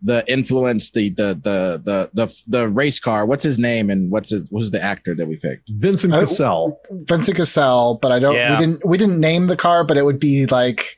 [0.00, 3.26] the influence the the the the the the race car?
[3.26, 5.70] What's his name and what's his who's the actor that we picked?
[5.70, 6.80] Vincent Uh, Cassel.
[6.90, 8.34] Vincent Cassel, but I don't.
[8.34, 8.60] Yeah.
[8.60, 8.86] We didn't.
[8.86, 10.97] We didn't name the car, but it would be like.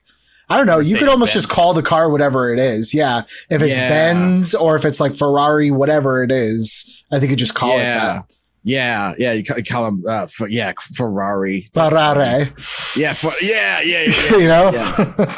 [0.50, 0.80] I don't know.
[0.80, 2.92] You could almost just call the car whatever it is.
[2.92, 3.22] Yeah.
[3.50, 3.88] If it's Yeah.
[3.88, 7.82] Benz or if it's like Ferrari, whatever it is, I think you just call it
[7.82, 8.14] that.
[8.14, 8.22] yeah.
[8.62, 11.62] Yeah, yeah, you call him, uh, for, yeah, Ferrari.
[11.72, 12.52] Ferrari.
[12.94, 14.70] Yeah, for, yeah, yeah, yeah, yeah, you know?
[14.70, 15.34] Yeah.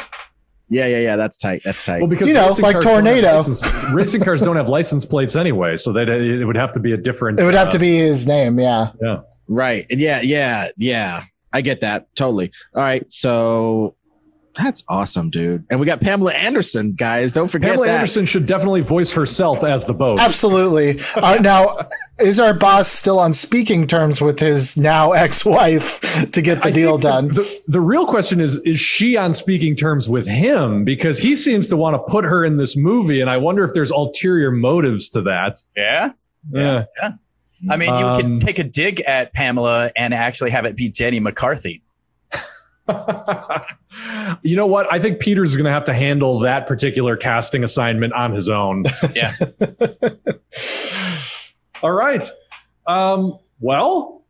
[0.69, 1.15] yeah, yeah, yeah.
[1.15, 1.61] That's tight.
[1.63, 1.99] That's tight.
[2.01, 3.37] Well, because You know, racing like cars Tornado.
[3.37, 6.91] license- racing cars don't have license plates anyway, so that it would have to be
[6.91, 7.39] a different.
[7.39, 8.59] it would have uh, to be his name.
[8.59, 8.89] Yeah.
[9.01, 9.21] Yeah.
[9.47, 9.85] Right.
[9.89, 11.23] Yeah, yeah, yeah.
[11.53, 12.51] I get that totally.
[12.75, 13.09] All right.
[13.09, 13.95] So
[14.55, 15.65] that's awesome, dude.
[15.69, 17.31] And we got Pamela Anderson, guys.
[17.31, 17.95] Don't forget Pamela that.
[17.95, 20.19] Anderson should definitely voice herself as the boat.
[20.19, 20.99] Absolutely.
[21.15, 21.77] Uh, now,
[22.19, 26.71] is our boss still on speaking terms with his now ex-wife to get the I
[26.71, 27.27] deal think the- done?
[27.29, 30.83] The, the real question is: Is she on speaking terms with him?
[30.85, 33.73] Because he seems to want to put her in this movie, and I wonder if
[33.73, 35.57] there's ulterior motives to that.
[35.75, 36.13] yeah.
[36.51, 36.85] Yeah.
[37.69, 40.89] I mean, you Um, can take a dig at Pamela and actually have it be
[40.89, 41.82] Jenny McCarthy.
[44.43, 44.91] you know what?
[44.91, 48.85] I think Peter's going to have to handle that particular casting assignment on his own.
[49.15, 49.33] Yeah.
[51.83, 52.27] All right.
[52.87, 54.23] Um, well,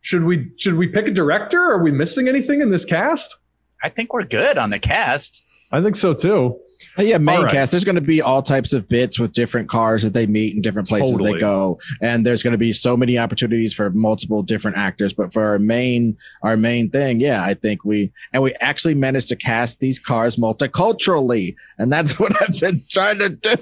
[0.00, 1.60] should we should we pick a director?
[1.60, 3.36] Are we missing anything in this cast?
[3.82, 5.44] I think we're good on the cast.
[5.70, 6.58] I think so too.
[6.98, 7.52] Oh, yeah, main All right.
[7.52, 7.70] cast.
[7.70, 10.62] There's going to be all types of bits with different cars that they meet in
[10.62, 11.34] different places Totally.
[11.34, 15.12] they go, and there's going to be so many opportunities for multiple different actors.
[15.12, 19.28] But for our main, our main thing, yeah, I think we and we actually managed
[19.28, 23.54] to cast these cars multiculturally, and that's what I've been trying to do.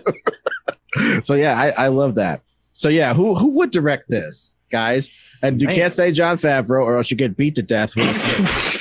[1.23, 2.41] so yeah, I, I love that.
[2.73, 5.11] So yeah, who who would direct this, guys?
[5.43, 5.77] And you Man.
[5.77, 7.93] can't say Jon Favreau, or else you get beat to death.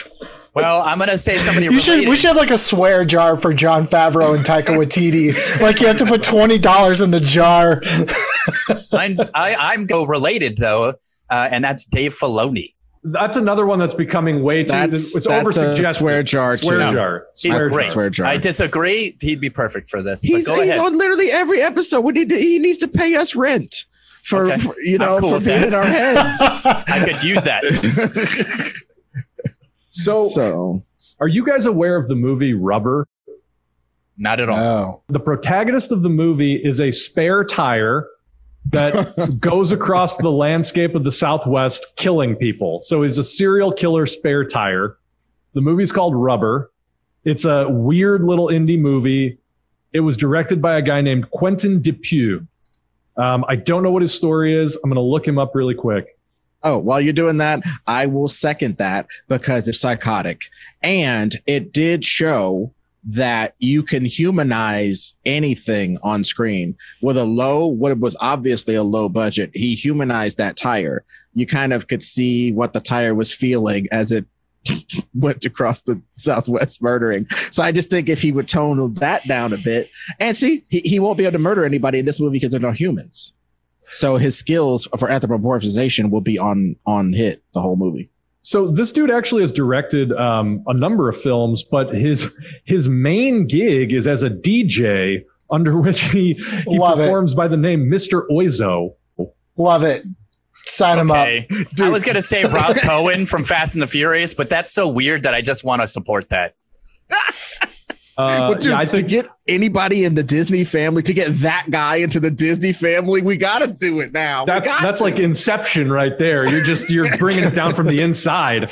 [0.56, 0.72] With a stick.
[0.72, 1.66] Well, I'm gonna say somebody.
[1.68, 1.92] You should.
[1.92, 2.10] related.
[2.10, 5.62] We should have like a swear jar for Jon Favreau and Taika Waititi.
[5.62, 7.82] like you have to put twenty dollars in the jar.
[8.92, 10.96] Mine's, I, I'm go related though,
[11.30, 12.74] uh, and that's Dave Filoni.
[13.08, 14.70] That's another one that's becoming way too.
[14.72, 16.00] That's- it's over a suggested.
[16.02, 16.94] swear jar, Swear too.
[16.94, 17.28] jar.
[17.40, 17.84] He's Swear great.
[17.84, 17.92] jar.
[17.92, 18.26] Swear jar.
[18.26, 19.16] I disagree.
[19.22, 20.24] He'd be perfect for this.
[20.24, 20.84] He's, but go he's ahead.
[20.84, 22.02] on literally every episode.
[22.02, 23.86] We need to, he needs to pay us rent
[24.24, 24.58] for, Okay.
[24.58, 25.68] for, you know cool for with being that.
[25.68, 26.40] in our heads.
[26.66, 27.64] I could use that.
[29.96, 30.84] So, so
[31.22, 33.08] are you guys aware of the movie Rubber?
[34.18, 34.58] Not at all.
[34.58, 35.02] No.
[35.08, 38.06] The protagonist of the movie is a spare tire
[38.72, 42.82] that goes across the landscape of the Southwest killing people.
[42.84, 44.98] So he's a serial killer spare tire.
[45.54, 46.72] The movie's called Rubber.
[47.24, 49.40] It's a weird little indie movie.
[49.94, 52.46] It was directed by a guy named Quentin Dupieux.
[53.18, 54.76] Um, I don't know what his story is.
[54.76, 56.15] I'm going to look him up really quick.
[56.66, 60.42] Oh, while you're doing that, I will second that because it's psychotic,
[60.84, 62.72] and it did show
[63.08, 69.08] that you can humanize anything on screen with a low what was obviously a low
[69.08, 71.06] budget he humanized that tire
[71.36, 74.26] you kind of could see what the tire was feeling as it
[75.14, 77.28] went across the Southwest murdering.
[77.52, 79.90] So I just think if he would tone that down a bit,
[80.20, 82.60] and see, he, he won't be able to murder anybody in this movie because they're
[82.60, 83.32] not humans.
[83.90, 88.10] So his skills for anthropomorphization will be on on hit the whole movie.
[88.42, 92.32] So this dude actually has directed um, a number of films, but his
[92.66, 97.04] his main gig is as a DJ, under which he, he Love it.
[97.04, 98.28] performs by the name Mr.
[98.30, 98.94] Oizo.
[99.58, 100.04] Love it.
[100.68, 101.28] Sign him up.
[101.28, 101.48] Okay.
[101.82, 105.24] I was gonna say Rob Cohen from Fast and the Furious, but that's so weird
[105.24, 106.56] that I just want to support that.
[108.18, 111.68] Uh, But dude, yeah, I to get anybody in the Disney family, to get that
[111.70, 114.46] guy into the Disney family, we got to do it now.
[114.46, 115.04] We that's to.
[115.04, 116.48] like Inception right there.
[116.48, 118.72] You're just you're bringing it down from the inside.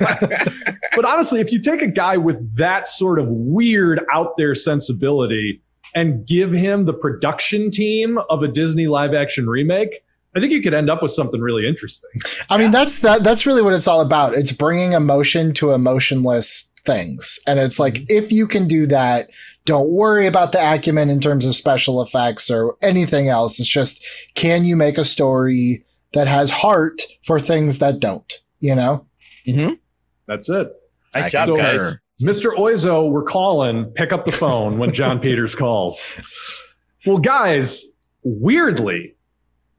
[0.00, 5.62] but honestly, if you take a guy with that sort of weird out there sensibility
[5.94, 10.02] and give him the production team of a Disney live action remake,
[10.36, 12.10] I think you could end up with something really interesting.
[12.50, 13.22] I mean, that's that.
[13.22, 14.34] That's really what it's all about.
[14.34, 19.30] It's bringing emotion to emotionless things, and it's like if you can do that,
[19.64, 23.58] don't worry about the acumen in terms of special effects or anything else.
[23.58, 24.04] It's just
[24.34, 28.32] can you make a story that has heart for things that don't?
[28.60, 29.06] You know.
[29.46, 29.78] Mhm.
[30.26, 30.68] That's it.
[31.14, 31.62] Nice job, concur.
[31.62, 31.96] guys.
[32.22, 32.54] Mr.
[32.56, 33.86] Oizo, we're calling.
[33.86, 36.02] Pick up the phone when John Peters calls.
[37.06, 37.84] Well, guys,
[38.22, 39.14] weirdly,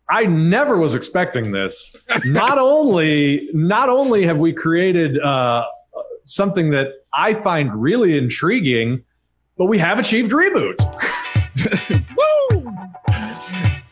[0.09, 1.95] I never was expecting this.
[2.25, 5.65] Not only, not only have we created uh,
[6.25, 9.03] something that I find really intriguing,
[9.57, 10.75] but we have achieved reboot.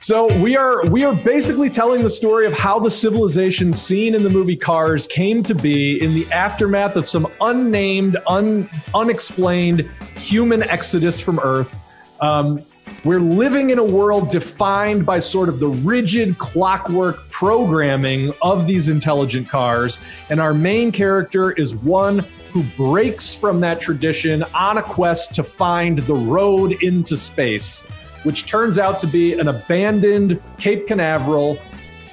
[0.04, 4.24] So we are we are basically telling the story of how the civilization seen in
[4.24, 10.62] the movie Cars came to be in the aftermath of some unnamed, un, unexplained human
[10.64, 11.80] exodus from Earth.
[12.20, 12.60] Um,
[13.04, 18.88] we're living in a world defined by sort of the rigid clockwork programming of these
[18.88, 22.20] intelligent cars, and our main character is one
[22.52, 27.86] who breaks from that tradition on a quest to find the road into space
[28.24, 31.58] which turns out to be an abandoned Cape Canaveral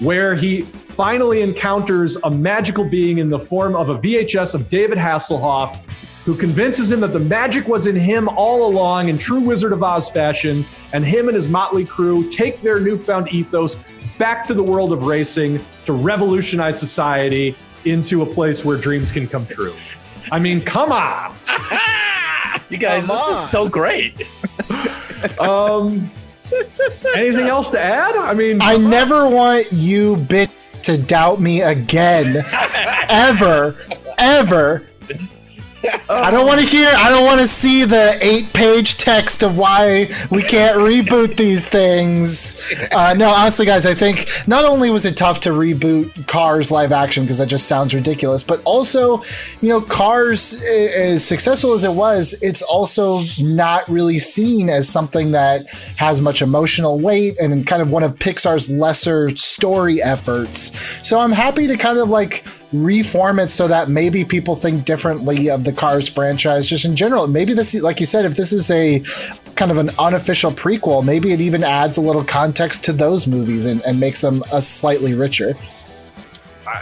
[0.00, 4.98] where he finally encounters a magical being in the form of a VHS of David
[4.98, 5.78] Hasselhoff
[6.30, 9.82] who convinces him that the magic was in him all along in true Wizard of
[9.82, 13.78] Oz fashion and him and his motley crew take their newfound ethos
[14.16, 19.26] back to the world of racing to revolutionize society into a place where dreams can
[19.26, 19.74] come true.
[20.30, 21.34] I mean, come on.
[22.68, 23.32] You guys, Come this on.
[23.32, 24.14] is so great.
[25.40, 26.08] Um,
[27.16, 28.14] anything else to add?
[28.16, 30.50] I mean, I never want you bit
[30.84, 32.42] to doubt me again,
[33.10, 33.76] ever,
[34.16, 34.86] ever.
[36.08, 36.90] I don't want to hear.
[36.94, 42.60] I don't want to see the eight-page text of why we can't reboot these things.
[42.92, 46.92] Uh, no, honestly, guys, I think not only was it tough to reboot Cars live
[46.92, 49.22] action because that just sounds ridiculous, but also,
[49.60, 55.32] you know, Cars, as successful as it was, it's also not really seen as something
[55.32, 55.66] that
[55.96, 60.76] has much emotional weight and kind of one of Pixar's lesser story efforts.
[61.06, 65.50] So I'm happy to kind of like reform it so that maybe people think differently
[65.50, 67.26] of the Cars franchise just in general.
[67.26, 69.00] Maybe this, like you said, if this is a
[69.56, 73.66] kind of an unofficial prequel, maybe it even adds a little context to those movies
[73.66, 75.54] and, and makes them a slightly richer.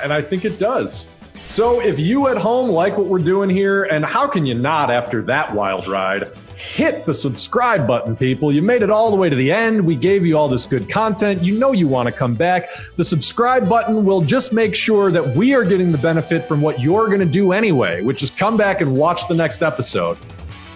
[0.03, 1.09] and I think it does.
[1.47, 4.91] So if you at home like what we're doing here, and how can you not
[4.91, 6.24] after that wild ride?
[6.57, 8.53] Hit the subscribe button, people.
[8.53, 9.80] You made it all the way to the end.
[9.80, 11.43] We gave you all this good content.
[11.43, 12.70] You know you want to come back.
[12.97, 16.80] The subscribe button will just make sure that we are getting the benefit from what
[16.80, 20.18] you're going to do anyway, which is come back and watch the next episode.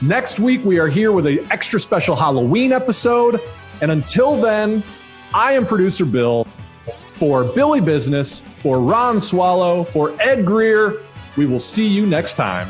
[0.00, 3.40] Next week, we are here with an extra special Halloween episode.
[3.82, 4.82] And until then,
[5.34, 6.46] I am producer Bill.
[7.22, 11.02] For Billy Business, for Ron Swallow, for Ed Greer,
[11.36, 12.66] we will see you next time.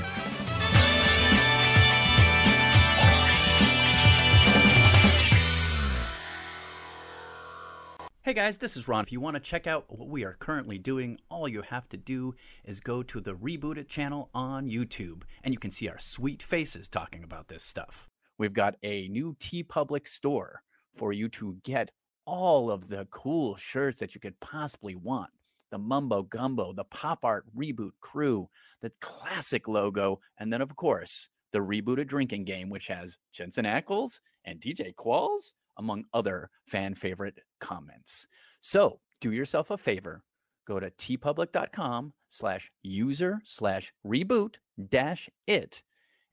[8.21, 9.05] Hey guys, this is Ron.
[9.05, 11.97] If you want to check out what we are currently doing, all you have to
[11.97, 12.35] do
[12.67, 16.91] is go to the Rebooted channel on YouTube, and you can see our sweet faces
[16.91, 18.11] talking about this stuff.
[18.37, 20.63] We've got a new TeePublic store
[20.93, 21.91] for you to get
[22.25, 25.31] all of the cool shirts that you could possibly want.
[25.71, 28.49] The Mumbo Gumbo, the Pop Art Reboot Crew,
[28.81, 34.21] the classic logo, and then, of course, the Rebooted Drinking Game, which has Jensen Ackles
[34.45, 38.27] and DJ Qualls, among other fan favorite comments.
[38.61, 40.23] So do yourself a favor.
[40.67, 44.55] Go to teepublic.com slash user slash reboot
[44.89, 45.83] dash it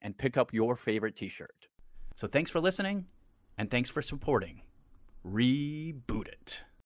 [0.02, 1.68] and pick up your favorite t-shirt.
[2.14, 3.06] So thanks for listening
[3.58, 4.62] and thanks for supporting
[5.24, 6.64] Reboot It.